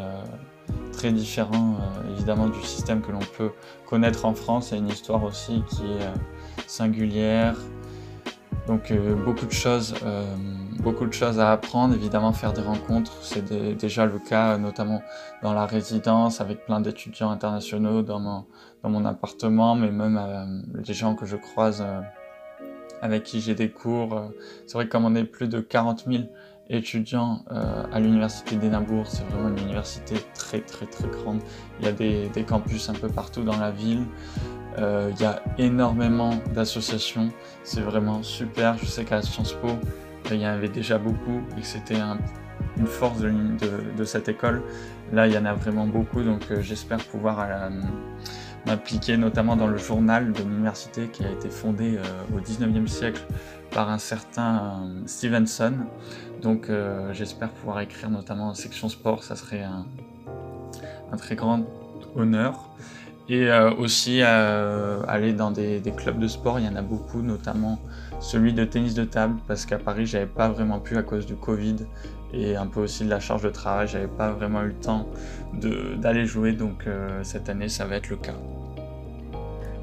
très 0.92 1.12
différent 1.12 1.76
euh, 1.80 2.12
évidemment 2.12 2.48
du 2.48 2.60
système 2.62 3.00
que 3.00 3.10
l'on 3.12 3.20
peut 3.36 3.50
connaître 3.88 4.24
en 4.24 4.34
France. 4.34 4.72
A 4.72 4.76
une 4.76 4.88
histoire 4.88 5.22
aussi 5.24 5.62
qui 5.68 5.82
est 5.82 6.02
euh, 6.02 6.14
singulière. 6.66 7.56
Donc 8.66 8.90
euh, 8.90 9.14
beaucoup 9.14 9.46
de 9.46 9.52
choses, 9.52 9.94
beaucoup 10.78 11.06
de 11.06 11.12
choses 11.12 11.40
à 11.40 11.50
apprendre. 11.52 11.94
Évidemment, 11.94 12.32
faire 12.32 12.52
des 12.52 12.60
rencontres, 12.60 13.12
c'est 13.22 13.44
dé- 13.44 13.74
déjà 13.74 14.06
le 14.06 14.18
cas, 14.18 14.58
notamment 14.58 15.02
dans 15.42 15.52
la 15.54 15.66
résidence, 15.66 16.40
avec 16.40 16.66
plein 16.66 16.80
d'étudiants 16.80 17.30
internationaux 17.30 18.02
dans 18.02 18.20
mon, 18.20 18.44
dans 18.82 18.90
mon 18.90 19.04
appartement, 19.06 19.74
mais 19.74 19.90
même 19.90 20.62
les 20.86 20.94
gens 20.94 21.14
que 21.14 21.26
je 21.26 21.36
croise, 21.36 21.84
avec 23.02 23.24
qui 23.24 23.40
j'ai 23.40 23.54
des 23.54 23.70
cours. 23.70 24.30
c'est 24.66 24.74
vrai 24.74 24.84
que 24.84 24.90
comme 24.90 25.06
on 25.06 25.14
est 25.16 25.24
plus 25.24 25.48
de 25.48 25.60
40 25.60 26.04
000 26.06 26.24
étudiants 26.70 27.44
euh, 27.52 27.84
à 27.92 28.00
l'université 28.00 28.56
d'Édimbourg, 28.56 29.06
c'est 29.06 29.24
vraiment 29.24 29.48
une 29.50 29.58
université 29.64 30.16
très 30.34 30.60
très 30.60 30.86
très 30.86 31.08
grande. 31.08 31.40
Il 31.80 31.86
y 31.86 31.88
a 31.88 31.92
des, 31.92 32.28
des 32.28 32.44
campus 32.44 32.88
un 32.88 32.94
peu 32.94 33.08
partout 33.08 33.42
dans 33.42 33.58
la 33.58 33.70
ville. 33.70 34.04
Euh, 34.78 35.10
il 35.14 35.20
y 35.20 35.24
a 35.26 35.42
énormément 35.58 36.30
d'associations. 36.54 37.30
C'est 37.64 37.80
vraiment 37.80 38.22
super. 38.22 38.78
Je 38.78 38.86
sais 38.86 39.04
qu'à 39.04 39.20
Sciences 39.20 39.52
Po, 39.54 39.68
il 40.30 40.36
y 40.40 40.46
en 40.46 40.50
avait 40.50 40.68
déjà 40.68 40.96
beaucoup 40.96 41.40
et 41.56 41.60
que 41.60 41.66
c'était 41.66 41.98
un- 41.98 42.18
une 42.76 42.86
force 42.86 43.18
de, 43.20 43.32
de- 43.98 44.04
cette 44.04 44.28
école. 44.28 44.62
Là, 45.12 45.26
il 45.26 45.34
y 45.34 45.38
en 45.38 45.44
a 45.44 45.54
vraiment 45.54 45.86
beaucoup, 45.86 46.22
donc 46.22 46.42
euh, 46.50 46.62
j'espère 46.62 46.98
pouvoir 46.98 47.40
euh, 47.40 47.68
m'impliquer 48.66 49.16
notamment 49.16 49.56
dans 49.56 49.66
le 49.66 49.76
journal 49.76 50.32
de 50.32 50.42
l'université 50.42 51.08
qui 51.08 51.24
a 51.24 51.30
été 51.30 51.48
fondé 51.50 51.98
euh, 51.98 52.36
au 52.36 52.40
19e 52.40 52.86
siècle 52.86 53.22
par 53.70 53.90
un 53.90 53.98
certain 53.98 54.56
euh, 54.84 55.02
Stevenson. 55.06 55.72
Donc 56.42 56.70
euh, 56.70 57.12
j'espère 57.12 57.50
pouvoir 57.50 57.80
écrire 57.80 58.10
notamment 58.10 58.48
en 58.48 58.54
section 58.54 58.88
sport, 58.88 59.24
ça 59.24 59.36
serait 59.36 59.62
un, 59.62 59.86
très 61.16 61.36
grand 61.36 61.64
honneur. 62.16 62.70
Et 63.28 63.48
euh, 63.48 63.72
aussi 63.74 64.20
euh, 64.22 65.02
aller 65.06 65.32
dans 65.32 65.52
des, 65.52 65.78
des 65.78 65.92
clubs 65.92 66.18
de 66.18 66.26
sport, 66.26 66.58
il 66.58 66.66
y 66.66 66.68
en 66.68 66.74
a 66.74 66.82
beaucoup, 66.82 67.22
notamment 67.22 67.78
celui 68.18 68.52
de 68.52 68.64
tennis 68.64 68.94
de 68.94 69.04
table, 69.04 69.38
parce 69.46 69.66
qu'à 69.66 69.78
Paris, 69.78 70.06
j'avais 70.06 70.26
pas 70.26 70.48
vraiment 70.48 70.80
pu 70.80 70.96
à 70.96 71.02
cause 71.02 71.26
du 71.26 71.36
Covid 71.36 71.76
et 72.32 72.56
un 72.56 72.66
peu 72.66 72.80
aussi 72.80 73.04
de 73.04 73.10
la 73.10 73.20
charge 73.20 73.42
de 73.42 73.50
travail, 73.50 73.88
j'avais 73.88 74.08
pas 74.08 74.30
vraiment 74.30 74.62
eu 74.62 74.68
le 74.68 74.74
temps 74.74 75.06
d'aller 75.52 76.26
jouer, 76.26 76.52
donc 76.52 76.86
cette 77.22 77.48
année, 77.48 77.68
ça 77.68 77.86
va 77.86 77.96
être 77.96 78.08
le 78.08 78.16
cas. 78.16 78.34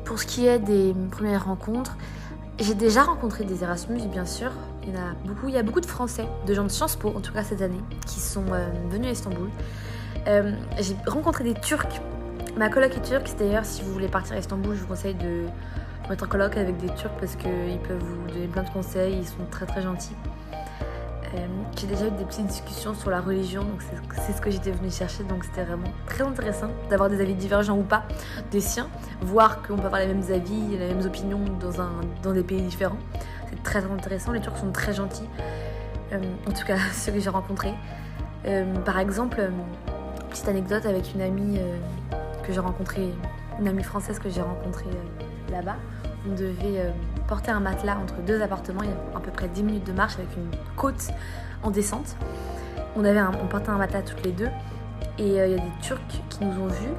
Pour 0.06 0.20
ce 0.20 0.26
qui 0.26 0.48
est 0.48 0.60
des 0.60 0.96
premières 1.12 1.46
rencontres, 1.46 1.98
j'ai 2.60 2.74
déjà 2.74 3.04
rencontré 3.04 3.44
des 3.44 3.64
Erasmus, 3.64 4.02
bien 4.08 4.26
sûr. 4.26 4.52
Il 4.88 4.94
y 4.94 5.58
a 5.58 5.64
beaucoup. 5.64 5.82
De 5.82 5.86
Français, 5.86 6.26
de 6.48 6.54
gens 6.54 6.64
de 6.64 6.70
Sciences 6.70 6.96
Po, 6.96 7.10
en 7.10 7.20
tout 7.20 7.34
cas 7.34 7.44
cette 7.44 7.62
année, 7.62 7.82
qui 8.06 8.20
sont 8.20 8.46
euh, 8.52 8.68
venus 8.90 9.08
à 9.08 9.12
Istanbul. 9.12 9.50
Euh, 10.28 10.54
j'ai 10.80 10.96
rencontré 11.06 11.44
des 11.44 11.54
Turcs. 11.54 12.02
Ma 12.58 12.70
coloc 12.70 12.96
est 12.96 13.02
turque. 13.02 13.30
D'ailleurs, 13.38 13.66
si 13.66 13.84
vous 13.84 13.94
voulez 13.94 14.08
partir 14.08 14.36
à 14.36 14.40
Istanbul, 14.40 14.76
je 14.76 14.82
vous 14.82 14.88
conseille 14.88 15.14
de 15.14 15.44
mettre 16.10 16.24
en 16.24 16.28
coloc 16.28 16.58
avec 16.58 16.78
des 16.78 16.88
Turcs 16.96 17.14
parce 17.20 17.36
qu'ils 17.36 17.80
peuvent 17.88 18.02
vous 18.02 18.28
donner 18.32 18.48
plein 18.48 18.64
de 18.64 18.70
conseils. 18.70 19.18
Ils 19.20 19.28
sont 19.28 19.46
très 19.52 19.66
très 19.66 19.82
gentils. 19.82 20.16
Euh, 21.36 21.46
j'ai 21.78 21.88
déjà 21.88 22.08
eu 22.08 22.12
des 22.12 22.24
petites 22.24 22.48
discussions 22.48 22.96
sur 22.96 23.10
la 23.10 23.20
religion, 23.20 23.62
donc 23.62 23.82
c'est 24.26 24.32
ce 24.32 24.42
que 24.42 24.50
j'étais 24.50 24.72
venue 24.72 24.90
chercher. 24.90 25.24
Donc 25.26 25.44
c'était 25.44 25.64
vraiment 25.64 25.92
très 26.06 26.24
intéressant 26.24 26.70
d'avoir 26.90 27.10
des 27.10 27.20
avis 27.20 27.36
divergents 27.36 27.78
ou 27.78 27.84
pas 27.84 28.04
des 28.52 28.62
siens, 28.62 28.88
voir 29.22 29.62
qu'on 29.62 29.76
peut 29.76 29.86
avoir 29.86 30.02
les 30.02 30.08
mêmes 30.08 30.24
avis, 30.32 30.78
les 30.78 30.94
mêmes 30.94 31.06
opinions 31.06 31.42
dans 32.24 32.32
des 32.32 32.44
pays 32.44 32.62
différents. 32.62 32.98
Très 33.68 33.84
intéressant. 33.84 34.32
Les 34.32 34.40
Turcs 34.40 34.60
sont 34.60 34.72
très 34.72 34.94
gentils. 34.94 35.28
Euh, 36.14 36.20
en 36.48 36.52
tout 36.54 36.66
cas, 36.66 36.78
ceux 36.94 37.12
que 37.12 37.20
j'ai 37.20 37.30
rencontrés. 37.30 37.74
Euh, 38.46 38.74
par 38.86 38.98
exemple, 38.98 39.42
euh, 39.42 39.50
petite 40.30 40.48
anecdote 40.48 40.86
avec 40.86 41.14
une 41.14 41.20
amie 41.20 41.60
que 42.44 42.54
j'ai 42.54 42.62
rencontrée, 42.62 43.14
une 43.60 43.68
amie 43.68 43.84
française 43.84 44.20
que 44.20 44.30
j'ai 44.30 44.42
rencontrée 44.42 44.90
là-bas. 45.52 45.76
On 46.26 46.34
devait 46.34 46.94
porter 47.28 47.52
un 47.52 47.60
matelas 47.60 47.98
entre 47.98 48.16
deux 48.22 48.42
appartements, 48.42 48.84
il 48.84 48.90
y 48.90 48.94
a 48.94 49.18
à 49.18 49.20
peu 49.20 49.32
près 49.32 49.50
10 49.50 49.64
minutes 49.64 49.86
de 49.86 49.92
marche 49.92 50.16
avec 50.16 50.30
une 50.38 50.50
côte 50.78 51.08
en 51.62 51.70
descente. 51.70 52.16
On, 52.96 53.04
avait 53.04 53.22
on 53.22 53.48
portait 53.48 53.70
un 53.70 53.78
matelas 53.78 54.02
toutes 54.02 54.24
les 54.24 54.32
deux 54.32 54.50
et 55.18 55.28
il 55.28 55.34
y 55.34 55.40
a 55.40 55.48
des 55.48 55.62
Turcs 55.82 56.00
qui 56.30 56.46
nous 56.46 56.62
ont 56.62 56.68
vus 56.68 56.94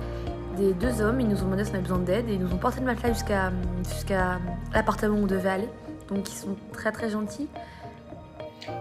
des 0.57 0.75
deux 0.75 1.01
hommes, 1.01 1.21
ils 1.21 1.29
nous 1.29 1.41
ont 1.41 1.45
demandé 1.45 1.65
si 1.65 1.71
on 1.71 1.75
avait 1.75 1.83
besoin 1.83 1.99
d'aide 1.99 2.29
et 2.29 2.35
ils 2.35 2.41
nous 2.41 2.53
ont 2.53 2.59
porté 2.59 2.81
le 2.81 2.87
matelas 2.87 3.13
jusqu'à 3.13 3.53
jusqu'à 3.89 4.39
l'appartement 4.75 5.17
où 5.17 5.23
on 5.23 5.27
devait 5.27 5.51
aller. 5.51 5.69
Donc 6.09 6.29
ils 6.31 6.37
sont 6.37 6.57
très 6.73 6.93
très 6.93 7.11
gentils. 7.11 7.49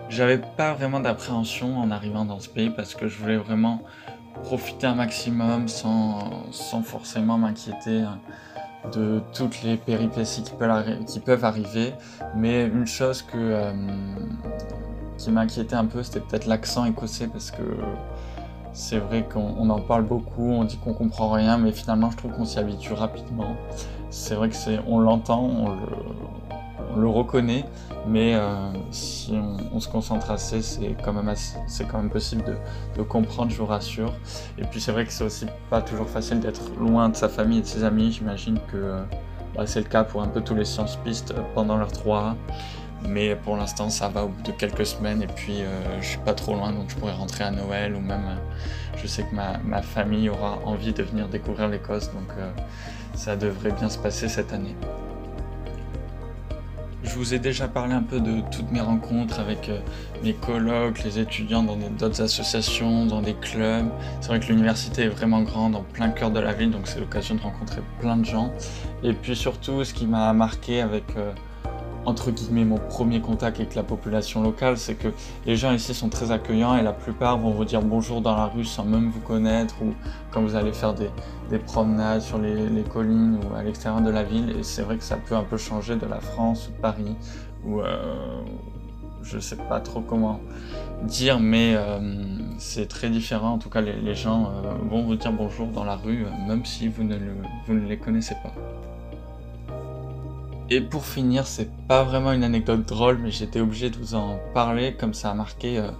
J'avais 0.10 0.38
pas 0.38 0.74
vraiment 0.74 1.00
d'appréhension 1.00 1.78
en 1.80 1.92
arrivant 1.92 2.26
dans 2.26 2.40
ce 2.40 2.50
pays 2.50 2.70
parce 2.70 2.96
que 2.96 3.08
je 3.08 3.18
voulais 3.20 3.38
vraiment 3.38 3.82
profiter 4.44 4.88
un 4.88 4.96
maximum 4.96 5.68
sans, 5.68 6.52
sans 6.52 6.82
forcément 6.82 7.38
m'inquiéter 7.38 8.02
hein, 8.02 8.20
de 8.94 9.22
toutes 9.34 9.64
les 9.64 9.78
péripéties 9.78 10.44
qui 10.44 11.20
peuvent, 11.20 11.46
arriver. 11.46 11.94
Mais 12.36 12.66
une 12.66 12.88
chose 12.88 13.22
que, 13.22 13.38
euh, 13.38 13.74
qui 15.18 15.32
m'inquiétait 15.32 15.76
un 15.76 15.86
peu, 15.86 16.04
c'était 16.04 16.22
peut-être 16.22 16.46
l'accent 16.46 16.86
écossais 16.86 17.28
parce 17.28 17.52
que 17.52 17.64
c'est 18.74 19.00
vrai 19.00 19.28
qu'on 19.28 19.70
en 19.70 19.80
parle 19.80 20.04
beaucoup, 20.04 20.50
on 20.52 20.64
dit 20.64 20.78
qu'on 20.78 20.94
comprend 20.94 21.32
rien, 21.32 21.58
mais 21.58 21.72
finalement 21.72 22.12
je 22.12 22.18
trouve 22.18 22.32
qu'on 22.34 22.46
s'y 22.46 22.60
habitue 22.60 22.94
rapidement. 22.94 23.56
C'est 24.10 24.36
vrai 24.36 24.50
que 24.50 24.56
on 24.88 25.00
l'entend, 25.00 25.42
on 25.44 25.70
le, 25.70 25.88
reconnaît, 27.06 27.66
mais 28.08 28.36
euh, 28.36 28.72
si 28.92 29.38
on, 29.74 29.80
se 29.80 29.88
concentre 29.88 30.32
assez, 30.32 30.62
c'est 30.62 30.96
quand 31.04 31.14
même 31.14 32.10
possible 32.10 32.44
de, 32.96 33.04
comprendre, 33.04 33.52
je 33.52 33.58
vous 33.58 33.66
rassure. 33.66 34.14
Et 34.58 34.64
puis 34.64 34.82
c'est 34.82 34.92
vrai 34.92 35.06
que 35.06 35.12
c'est 35.12 35.24
aussi 35.24 35.46
pas 35.70 35.82
toujours 35.82 36.10
facile 36.10 36.40
d'être 36.40 36.72
loin 36.80 37.10
de 37.10 37.16
sa 37.16 37.30
famille 37.30 37.60
et 37.60 37.62
de 37.62 37.68
ses 37.68 37.84
amis. 37.84 38.12
J'imagine 38.12 38.60
que 38.72 38.78
euh, 38.78 39.04
bah, 39.56 39.66
c'est 39.66 39.82
le 39.82 39.88
cas 39.88 40.04
pour 40.04 40.22
un 40.22 40.28
peu 40.28 40.42
tous 40.42 40.56
les 40.56 40.66
sciences 40.66 40.98
pistes 40.98 41.34
pendant 41.54 41.78
leur 41.78 41.92
3 41.92 42.36
mais 43.06 43.36
pour 43.36 43.58
l'instant, 43.58 43.90
ça 43.90 44.10
va 44.10 44.26
au 44.26 44.30
bout 44.30 44.42
de 44.44 44.52
quelques 44.52 44.86
semaines 44.86 45.22
et 45.22 45.28
puis 45.28 45.62
euh, 45.62 46.02
je 46.02 46.08
suis 46.08 46.20
pas 46.20 46.34
trop 46.34 46.56
loin 46.56 46.72
donc 46.72 46.90
je 46.90 46.96
pourrais 46.96 47.14
rentrer 47.14 47.44
à 47.44 47.52
Noël 47.52 47.96
ou 47.96 48.00
même 48.00 48.26
euh, 48.26 48.98
je 48.98 49.08
sais 49.08 49.24
que 49.24 49.36
ma, 49.36 49.82
famille 49.82 50.30
aura 50.30 50.60
envie 50.66 50.94
de 50.94 51.04
venir 51.04 51.28
découvrir 51.28 51.68
l'Écosse 51.68 52.12
donc 52.12 52.30
euh, 52.38 52.52
ça 53.14 53.36
devrait 53.36 53.72
bien 53.72 53.90
se 53.90 53.98
passer 53.98 54.28
cette 54.28 54.54
année. 54.54 54.76
Je 57.04 57.16
vous 57.16 57.34
ai 57.34 57.40
déjà 57.40 57.68
parlé 57.68 57.94
un 57.94 58.02
peu 58.02 58.20
de 58.20 58.42
toutes 58.52 58.72
mes 58.72 58.82
rencontres 58.82 59.40
avec 59.40 59.70
mes 60.24 60.34
colloques, 60.34 61.04
les 61.04 61.20
étudiants 61.20 61.64
dans 61.64 61.78
d'autres 61.78 62.22
associations, 62.22 63.06
dans 63.06 63.22
des 63.22 63.36
clubs. 63.36 63.88
C'est 64.20 64.30
vrai 64.30 64.40
que 64.40 64.48
l'université 64.48 65.04
est 65.04 65.10
vraiment 65.10 65.42
grande, 65.42 65.76
en 65.76 65.84
plein 65.84 66.10
cœur 66.10 66.32
de 66.32 66.40
la 66.40 66.54
ville, 66.54 66.72
donc 66.72 66.88
c'est 66.88 67.00
l'occasion 67.00 67.36
de 67.36 67.42
rencontrer 67.42 67.82
plein 68.00 68.18
de 68.18 68.26
gens. 68.26 68.52
Et 69.04 69.14
puis 69.14 69.36
surtout, 69.36 69.84
ce 69.84 69.94
qui 69.94 70.08
m'a 70.08 70.34
marqué 70.34 70.82
avec 70.82 71.04
entre 72.08 72.32
guillemets 72.32 72.64
mon 72.64 72.78
premier 72.78 73.20
contact 73.20 73.60
avec 73.60 73.76
la 73.76 73.84
population 73.84 74.42
locale, 74.42 74.78
c'est 74.78 74.96
que 74.96 75.10
les 75.46 75.58
gens 75.58 75.74
ici 75.74 75.94
sont 75.94 76.08
très 76.08 76.32
accueillants 76.32 76.78
et 76.78 76.82
la 76.82 76.94
plupart 76.94 77.38
vont 77.38 77.52
vous 77.52 77.66
dire 77.66 77.82
bonjour 77.82 78.22
dans 78.22 78.34
la 78.34 78.46
rue 78.46 78.64
sans 78.64 78.86
même 78.86 79.10
vous 79.10 79.20
connaître 79.20 79.76
ou 79.82 79.94
quand 80.32 80.42
vous 80.42 80.56
allez 80.56 80.72
faire 80.72 80.94
des, 80.94 81.10
promenades 81.60 82.22
sur 82.22 82.38
les, 82.38 82.84
collines 82.84 83.40
ou 83.44 83.56
à 83.56 83.62
l'extérieur 83.62 84.02
de 84.02 84.10
la 84.10 84.24
ville. 84.24 84.56
Et 84.58 84.64
c'est 84.64 84.84
vrai 84.84 84.98
que 84.98 85.04
ça 85.04 85.18
peut 85.18 85.36
un 85.36 85.44
peu 85.44 85.58
changer 85.58 85.98
de 85.98 86.06
la 86.06 86.22
France 86.22 86.70
ou 86.70 86.72
de 86.78 86.82
Paris 86.82 87.16
ou 87.66 87.82
euh, 87.82 88.42
je 89.22 89.38
sais 89.40 89.58
pas 89.58 89.82
trop 89.82 90.00
comment 90.00 90.40
dire, 91.04 91.42
mais 91.42 91.74
euh, 91.76 92.00
c'est 92.58 92.88
très 92.88 93.10
différent. 93.10 93.50
En 93.50 93.58
tout 93.58 93.70
cas, 93.70 93.82
les, 93.82 94.16
gens 94.16 94.46
euh, 94.46 94.72
vont 94.90 95.04
vous 95.04 95.16
dire 95.16 95.34
bonjour 95.34 95.68
dans 95.68 95.84
la 95.84 95.98
rue 95.98 96.26
même 96.48 96.64
si 96.64 96.86
ne, 96.86 97.18
vous 97.68 97.74
ne 97.74 97.86
les 97.86 97.98
connaissez 97.98 98.36
pas. 98.36 98.54
Et 100.70 100.82
pour 100.82 101.06
finir, 101.06 101.48
c'est 101.48 101.70
pas 101.88 102.04
vraiment 102.04 102.34
une 102.34 102.44
anecdote 102.44 102.86
drôle, 102.86 103.20
mais 103.24 103.32
j'étais 103.32 103.62
obligé 103.62 103.90
de 103.90 103.96
vous 103.96 104.16
en 104.16 104.38
parler, 104.54 104.96
comme 105.00 105.14
ça 105.14 105.32
a 105.32 105.34
marqué 105.34 105.80
euh, 105.80 105.92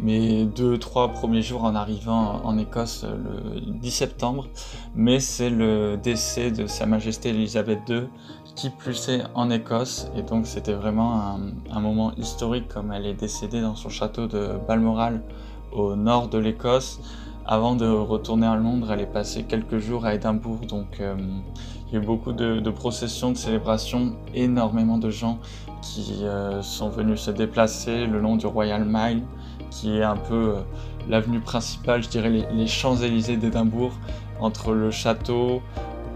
mes 0.00 0.44
deux, 0.44 0.78
trois 0.78 1.08
premiers 1.08 1.42
jours 1.42 1.64
en 1.64 1.74
arrivant 1.74 2.40
en 2.44 2.56
Écosse 2.56 3.04
euh, 3.04 3.16
le 3.54 3.72
10 3.80 3.90
septembre. 3.90 4.46
Mais 4.94 5.18
c'est 5.18 5.50
le 5.50 5.96
décès 6.00 6.52
de 6.52 6.68
Sa 6.68 6.86
Majesté 6.86 7.30
Elisabeth 7.30 7.80
II 7.88 8.02
qui 8.54 8.70
plus 8.70 9.10
en 9.34 9.50
Écosse. 9.50 10.08
Et 10.16 10.22
donc 10.22 10.46
c'était 10.46 10.74
vraiment 10.74 11.20
un, 11.20 11.40
un, 11.72 11.80
moment 11.80 12.12
historique, 12.16 12.68
comme 12.68 12.92
elle 12.92 13.06
est 13.06 13.14
décédée 13.14 13.60
dans 13.60 13.74
son 13.74 13.88
château 13.88 14.28
de 14.28 14.50
Balmoral 14.68 15.20
au 15.72 15.96
nord 15.96 16.28
de 16.28 16.38
l'Écosse. 16.38 17.00
Avant 17.44 17.74
de 17.74 17.86
retourner 17.86 18.46
à 18.46 18.54
Londres, 18.54 18.92
elle 18.92 19.00
est 19.00 19.12
passée 19.12 19.42
quelques 19.42 19.78
jours 19.78 20.06
à 20.06 20.14
Édimbourg, 20.14 20.60
donc 20.68 21.00
euh, 21.00 21.16
il 21.92 21.96
y 21.96 21.98
a 21.98 22.02
eu 22.02 22.06
beaucoup 22.06 22.32
de, 22.32 22.70
processions, 22.70 23.32
de 23.32 23.36
célébrations, 23.36 24.16
énormément 24.34 24.96
de 24.96 25.10
gens 25.10 25.38
qui 25.82 26.20
euh, 26.22 26.62
sont 26.62 26.88
venus 26.88 27.20
se 27.20 27.30
déplacer 27.30 28.06
le 28.06 28.18
long 28.18 28.36
du 28.36 28.46
Royal 28.46 28.82
Mile, 28.86 29.22
qui 29.70 29.98
est 29.98 30.02
un 30.02 30.16
peu 30.16 30.54
euh, 30.54 30.60
l'avenue 31.10 31.40
principale, 31.40 32.02
je 32.02 32.08
dirais 32.08 32.30
les, 32.30 32.66
Champs-Élysées 32.66 33.36
d'Édimbourg, 33.36 33.92
entre 34.40 34.72
le 34.72 34.90
château, 34.90 35.60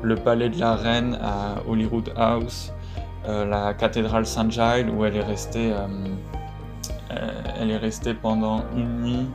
le 0.00 0.14
palais 0.14 0.48
de 0.48 0.58
la 0.58 0.76
reine 0.76 1.18
à 1.20 1.56
Holyrood 1.68 2.10
House, 2.16 2.72
euh, 3.28 3.44
la 3.44 3.74
cathédrale 3.74 4.24
Saint-Giles 4.24 4.88
où 4.88 5.04
elle 5.04 5.16
est 5.16 5.24
restée, 5.24 5.74
elle 7.60 7.70
est 7.70 7.76
restée 7.76 8.14
pendant 8.14 8.62
une 8.74 9.02
nuit. 9.02 9.26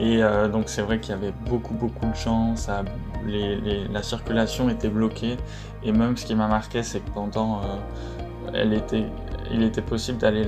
Et 0.00 0.20
donc 0.50 0.64
c'est 0.66 0.82
vrai 0.82 0.98
qu'il 0.98 1.10
y 1.10 1.14
avait 1.14 1.32
beaucoup 1.48 1.74
beaucoup 1.74 2.06
de 2.06 2.14
gens, 2.16 2.56
la 3.26 4.02
circulation 4.02 4.68
était 4.68 4.88
bloquée. 4.88 5.36
Et 5.82 5.92
même 5.92 6.16
ce 6.16 6.26
qui 6.26 6.34
m'a 6.34 6.48
marqué, 6.48 6.82
c'est 6.82 7.00
que 7.00 7.10
pendant, 7.10 7.60
euh, 8.52 8.64
il 9.50 9.62
était 9.62 9.82
possible 9.82 10.18
d'aller 10.18 10.46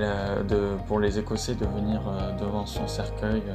pour 0.86 1.00
les 1.00 1.18
Écossais 1.18 1.54
de 1.54 1.66
venir 1.66 2.00
euh, 2.06 2.38
devant 2.38 2.66
son 2.66 2.86
cercueil 2.86 3.42
euh, 3.48 3.54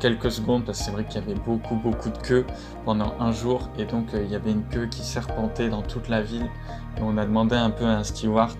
quelques 0.00 0.30
secondes 0.30 0.64
parce 0.64 0.78
que 0.78 0.84
c'est 0.84 0.90
vrai 0.90 1.04
qu'il 1.04 1.20
y 1.20 1.24
avait 1.24 1.40
beaucoup 1.40 1.76
beaucoup 1.76 2.10
de 2.10 2.18
queues 2.18 2.44
pendant 2.84 3.14
un 3.18 3.32
jour 3.32 3.70
et 3.78 3.86
donc 3.86 4.08
il 4.12 4.30
y 4.30 4.34
avait 4.34 4.50
une 4.50 4.64
queue 4.64 4.86
qui 4.86 5.02
serpentait 5.02 5.70
dans 5.70 5.80
toute 5.80 6.10
la 6.10 6.20
ville 6.20 6.50
et 6.98 7.00
on 7.00 7.16
a 7.16 7.24
demandé 7.24 7.56
un 7.56 7.70
peu 7.70 7.86
à 7.86 7.96
un 7.96 8.04
steward 8.04 8.58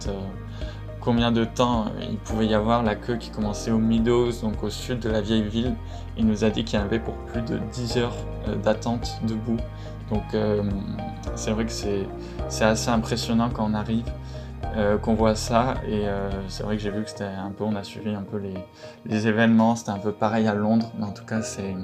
combien 1.07 1.31
de 1.31 1.45
temps 1.45 1.85
il 2.11 2.17
pouvait 2.17 2.47
y 2.47 2.55
avoir 2.55 2.83
la 2.83 2.97
queue 2.97 3.15
qui 3.15 3.31
commençait 3.31 3.71
au 3.71 3.79
Meadows, 3.79 4.33
donc 4.43 4.65
au 4.65 4.71
sud 4.71 4.99
de 4.99 5.09
la 5.09 5.21
vieille 5.21 5.45
ville. 5.45 5.77
Il 6.19 6.27
nous 6.27 6.43
a 6.43 6.51
dit 6.51 6.65
qu'il 6.65 6.81
y 6.81 6.83
avait 6.83 6.99
pour 6.99 7.15
plus 7.27 7.43
de 7.43 7.59
10 7.59 7.99
heures 7.99 8.17
d'attente 8.65 9.21
debout. 9.23 9.59
Donc 10.11 10.25
euh, 10.35 10.65
c'est 11.37 11.53
vrai 11.53 11.65
que 11.65 11.71
c'est 11.71 12.65
assez 12.65 12.89
impressionnant 12.89 13.51
quand 13.51 13.71
on 13.71 13.75
arrive, 13.75 14.03
euh, 14.75 14.99
qu'on 14.99 15.15
voit 15.15 15.37
ça. 15.37 15.75
Et 15.87 16.09
euh, 16.09 16.29
c'est 16.49 16.65
vrai 16.65 16.77
que 16.77 16.83
j'ai 16.83 16.91
vu 16.91 17.05
que 17.05 17.11
c'était 17.11 17.23
un 17.23 17.53
peu, 17.53 17.63
on 17.63 17.77
a 17.77 17.85
suivi 17.85 18.13
un 18.13 18.23
peu 18.23 18.39
les, 18.39 18.55
les 19.05 19.29
événements, 19.29 19.77
c'était 19.77 19.93
un 19.93 20.01
peu 20.01 20.11
pareil 20.11 20.49
à 20.49 20.55
Londres, 20.55 20.91
mais 20.99 21.05
en 21.05 21.13
tout 21.13 21.25
cas 21.25 21.41
c'est 21.41 21.77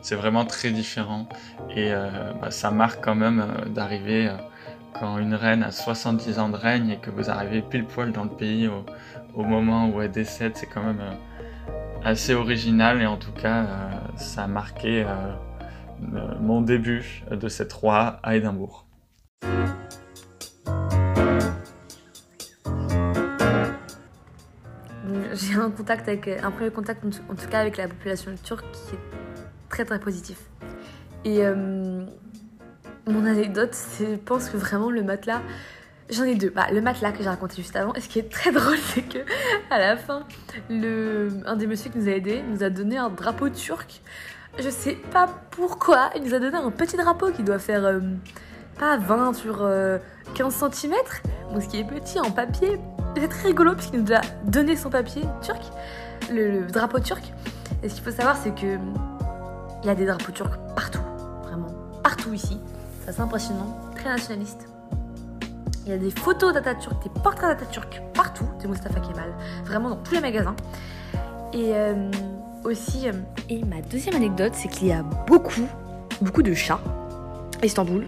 c'est 0.00 0.16
vraiment 0.16 0.46
très 0.46 0.70
différent. 0.70 1.26
Et 1.76 1.92
bah, 2.40 2.50
ça 2.50 2.70
marque 2.70 3.04
quand 3.04 3.14
même 3.14 3.46
d'arriver 3.68 4.30
quand 4.98 5.18
une 5.18 5.34
reine 5.34 5.62
a 5.62 5.70
70 5.70 6.38
ans 6.38 6.48
de 6.48 6.56
règne 6.56 6.90
et 6.90 6.98
que 6.98 7.10
vous 7.10 7.30
arrivez 7.30 7.62
pile 7.62 7.84
poil 7.84 8.12
dans 8.12 8.24
le 8.24 8.30
pays 8.30 8.68
au, 9.34 9.42
moment 9.42 9.88
où 9.88 10.00
elle 10.00 10.10
décède, 10.10 10.52
c'est 10.56 10.66
quand 10.66 10.82
même 10.82 11.02
assez 12.04 12.34
original 12.34 13.00
et 13.00 13.06
en 13.06 13.16
tout 13.16 13.32
cas 13.32 13.66
ça 14.16 14.44
a 14.44 14.46
marqué 14.46 15.04
euh, 15.06 16.34
mon 16.40 16.60
début 16.60 17.22
de 17.30 17.48
cette 17.48 17.72
roi 17.72 18.20
à 18.22 18.36
Édimbourg. 18.36 18.86
J'ai 25.34 25.54
un 25.54 25.70
contact 25.70 26.08
avec 26.08 26.28
un 26.28 26.50
premier 26.50 26.70
contact 26.70 27.04
en 27.04 27.34
tout 27.34 27.48
cas 27.48 27.60
avec 27.60 27.76
la 27.76 27.88
population 27.88 28.34
turque 28.42 28.70
qui 28.72 28.94
est 28.94 28.98
très 29.68 29.84
très 29.84 29.98
positif. 29.98 30.38
Et 31.24 31.38
euh, 31.40 32.04
mon 33.06 33.26
anecdote, 33.26 33.70
c'est 33.72 34.12
je 34.12 34.16
pense 34.16 34.48
que 34.48 34.56
vraiment 34.56 34.90
le 34.90 35.02
matelas, 35.02 35.42
j'en 36.10 36.24
ai 36.24 36.34
deux. 36.34 36.50
Bah, 36.50 36.66
le 36.72 36.80
matelas 36.80 37.12
que 37.12 37.22
j'ai 37.22 37.28
raconté 37.28 37.56
juste 37.56 37.76
avant. 37.76 37.94
Et 37.94 38.00
ce 38.00 38.08
qui 38.08 38.18
est 38.18 38.30
très 38.30 38.52
drôle, 38.52 38.78
c'est 38.78 39.02
que 39.02 39.18
à 39.70 39.78
la 39.78 39.96
fin, 39.96 40.26
le, 40.70 41.28
un 41.46 41.56
des 41.56 41.66
messieurs 41.66 41.90
qui 41.90 41.98
nous 41.98 42.08
a 42.08 42.12
aidés 42.12 42.42
nous 42.48 42.62
a 42.62 42.70
donné 42.70 42.98
un 42.98 43.10
drapeau 43.10 43.48
turc 43.48 44.02
je 44.58 44.68
sais 44.68 44.96
pas 45.10 45.28
pourquoi, 45.50 46.10
il 46.16 46.24
nous 46.24 46.34
a 46.34 46.38
donné 46.38 46.56
un 46.56 46.70
petit 46.70 46.96
drapeau 46.96 47.30
qui 47.30 47.42
doit 47.42 47.58
faire 47.58 47.84
euh, 47.84 48.00
pas 48.78 48.96
20 48.96 49.34
sur 49.34 49.58
15 49.58 49.62
euh, 49.62 49.98
cm, 50.70 50.94
donc 51.52 51.62
ce 51.62 51.68
qui 51.68 51.78
est 51.78 51.84
petit 51.84 52.20
en 52.20 52.30
papier. 52.30 52.78
C'est 53.16 53.28
très 53.28 53.48
rigolo 53.48 53.74
puisqu'il 53.74 54.02
nous 54.02 54.12
a 54.12 54.20
donné 54.44 54.76
son 54.76 54.90
papier 54.90 55.22
turc, 55.42 55.62
le, 56.30 56.66
drapeau 56.66 56.98
turc. 56.98 57.32
Et 57.82 57.88
ce 57.88 57.94
qu'il 57.94 58.04
faut 58.04 58.10
savoir, 58.10 58.36
c'est 58.36 58.54
que 58.54 58.78
il 59.82 59.86
y 59.86 59.90
a 59.90 59.94
des 59.94 60.06
drapeaux 60.06 60.32
turcs 60.32 60.58
partout. 60.76 61.11
C'est 63.04 63.20
impressionnant, 63.20 63.76
très 63.96 64.10
nationaliste. 64.10 64.68
Il 65.84 65.90
y 65.90 65.94
a 65.94 65.98
des 65.98 66.12
photos 66.12 66.54
d'Atatürk, 66.54 67.02
des 67.02 67.20
portraits 67.20 67.58
d'Atatürk 67.58 68.00
partout, 68.14 68.46
de 68.62 68.68
Mustafa 68.68 69.00
Kemal, 69.00 69.34
vraiment 69.64 69.90
dans 69.90 69.96
tous 69.96 70.14
les 70.14 70.20
magasins. 70.20 70.54
Et 71.52 71.74
euh, 71.74 72.10
aussi, 72.64 73.08
euh, 73.08 73.12
et 73.48 73.64
ma 73.64 73.80
deuxième 73.82 74.14
anecdote, 74.14 74.52
c'est 74.54 74.68
qu'il 74.68 74.86
y 74.86 74.92
a 74.92 75.02
beaucoup, 75.02 75.66
beaucoup 76.20 76.42
de 76.42 76.54
chats 76.54 76.80
à 77.60 77.66
Istanbul. 77.66 78.06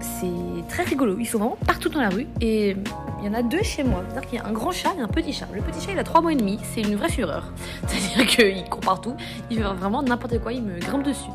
C'est 0.00 0.68
très 0.68 0.82
rigolo, 0.82 1.16
ils 1.18 1.24
sont 1.24 1.38
vraiment 1.38 1.58
partout 1.66 1.88
dans 1.88 2.02
la 2.02 2.10
rue 2.10 2.26
et 2.42 2.76
il 3.20 3.24
y 3.24 3.28
en 3.28 3.34
a 3.34 3.42
deux 3.42 3.62
chez 3.62 3.82
moi. 3.82 4.02
C'est-à-dire 4.08 4.28
qu'il 4.28 4.38
y 4.38 4.42
a 4.42 4.46
un 4.46 4.52
grand 4.52 4.70
chat 4.70 4.94
et 4.98 5.00
un 5.00 5.08
petit 5.08 5.32
chat. 5.32 5.46
Le 5.54 5.62
petit 5.62 5.80
chat, 5.80 5.92
il 5.92 5.98
a 5.98 6.04
trois 6.04 6.20
mois 6.20 6.32
et 6.32 6.36
demi, 6.36 6.58
c'est 6.74 6.82
une 6.82 6.96
vraie 6.96 7.08
fureur. 7.08 7.52
C'est-à-dire 7.86 8.26
qu'il 8.26 8.64
court 8.68 8.80
partout, 8.80 9.16
il 9.50 9.56
fait 9.56 9.62
vraiment 9.62 10.02
n'importe 10.02 10.38
quoi, 10.40 10.52
il 10.52 10.62
me 10.62 10.78
grimpe 10.78 11.04
dessus 11.04 11.30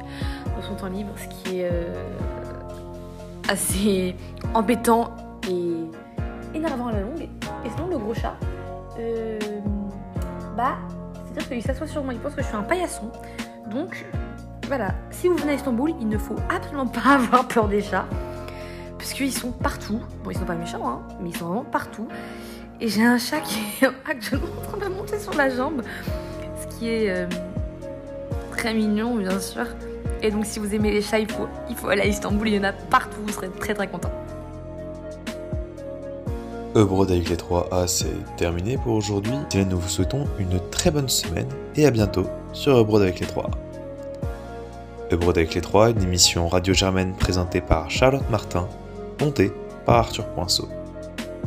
dans 0.55 0.61
son 0.61 0.75
temps 0.75 0.87
libre, 0.87 1.11
ce 1.17 1.27
qui 1.27 1.59
est 1.59 1.69
euh, 1.71 1.93
assez 3.49 4.15
embêtant 4.53 5.15
et 5.49 6.57
énervant 6.57 6.87
à 6.87 6.93
la 6.93 7.01
longue. 7.01 7.21
Et 7.65 7.69
sinon, 7.75 7.87
le 7.87 7.97
gros 7.97 8.13
chat, 8.13 8.35
euh, 8.99 9.39
bah, 10.55 10.77
c'est-à-dire 11.25 11.49
qu'il 11.49 11.63
s'assoit 11.63 11.87
sur 11.87 12.03
moi, 12.03 12.13
il 12.13 12.19
pense 12.19 12.33
que 12.33 12.41
je 12.41 12.47
suis 12.47 12.55
un 12.55 12.63
paillasson. 12.63 13.11
Donc, 13.69 14.05
voilà, 14.67 14.93
si 15.11 15.27
vous 15.27 15.35
venez 15.35 15.53
à 15.53 15.55
Istanbul, 15.55 15.93
il 15.99 16.07
ne 16.07 16.17
faut 16.17 16.35
absolument 16.49 16.87
pas 16.87 17.01
avoir 17.15 17.47
peur 17.47 17.67
des 17.67 17.81
chats. 17.81 18.07
Parce 18.97 19.13
qu'ils 19.13 19.33
sont 19.33 19.51
partout. 19.51 20.01
Bon, 20.23 20.31
ils 20.31 20.37
sont 20.37 20.45
pas 20.45 20.55
méchants, 20.55 20.87
hein, 20.87 21.01
mais 21.21 21.29
ils 21.29 21.37
sont 21.37 21.45
vraiment 21.45 21.65
partout. 21.65 22.07
Et 22.81 22.87
j'ai 22.87 23.03
un 23.03 23.17
chat 23.17 23.39
qui 23.41 23.59
est 23.81 23.87
actuellement 24.09 24.47
en 24.59 24.67
train 24.77 24.89
de 24.89 24.93
monter 24.93 25.19
sur 25.19 25.33
la 25.33 25.49
jambe. 25.49 25.81
Ce 26.59 26.75
qui 26.75 26.89
est 26.89 27.09
euh, 27.09 27.27
très 28.51 28.73
mignon, 28.73 29.15
bien 29.15 29.39
sûr. 29.39 29.65
Et 30.25 30.31
donc, 30.31 30.43
si 30.47 30.57
vous 30.57 30.73
aimez 30.73 30.91
les 30.91 31.03
chats, 31.03 31.19
il 31.19 31.31
faut, 31.31 31.47
il 31.69 31.75
faut 31.75 31.87
aller 31.87 32.01
à 32.01 32.07
Istanbul. 32.07 32.47
Il 32.47 32.55
y 32.55 32.59
en 32.59 32.63
a 32.63 32.73
partout. 32.73 33.19
Vous 33.23 33.31
serez 33.31 33.47
très 33.59 33.75
très 33.75 33.87
content. 33.87 34.09
Ebrod 36.75 37.11
avec 37.11 37.29
les 37.29 37.35
3A, 37.35 37.87
c'est 37.87 38.35
terminé 38.35 38.75
pour 38.77 38.93
aujourd'hui. 38.93 39.33
Nous 39.53 39.77
vous 39.77 39.87
souhaitons 39.87 40.25
une 40.39 40.59
très 40.71 40.89
bonne 40.89 41.09
semaine 41.09 41.47
et 41.75 41.85
à 41.85 41.91
bientôt 41.91 42.25
sur 42.53 42.77
Ebrod 42.79 43.03
avec 43.03 43.19
les 43.19 43.27
3A. 43.27 43.51
Ebrod 45.11 45.37
avec 45.37 45.53
les 45.53 45.61
3A, 45.61 45.91
une 45.91 46.01
émission 46.01 46.47
radio 46.47 46.73
germaine 46.73 47.13
présentée 47.13 47.61
par 47.61 47.91
Charlotte 47.91 48.27
Martin, 48.31 48.67
montée 49.21 49.51
par 49.85 49.97
Arthur 49.97 50.25
Poinceau. 50.29 50.67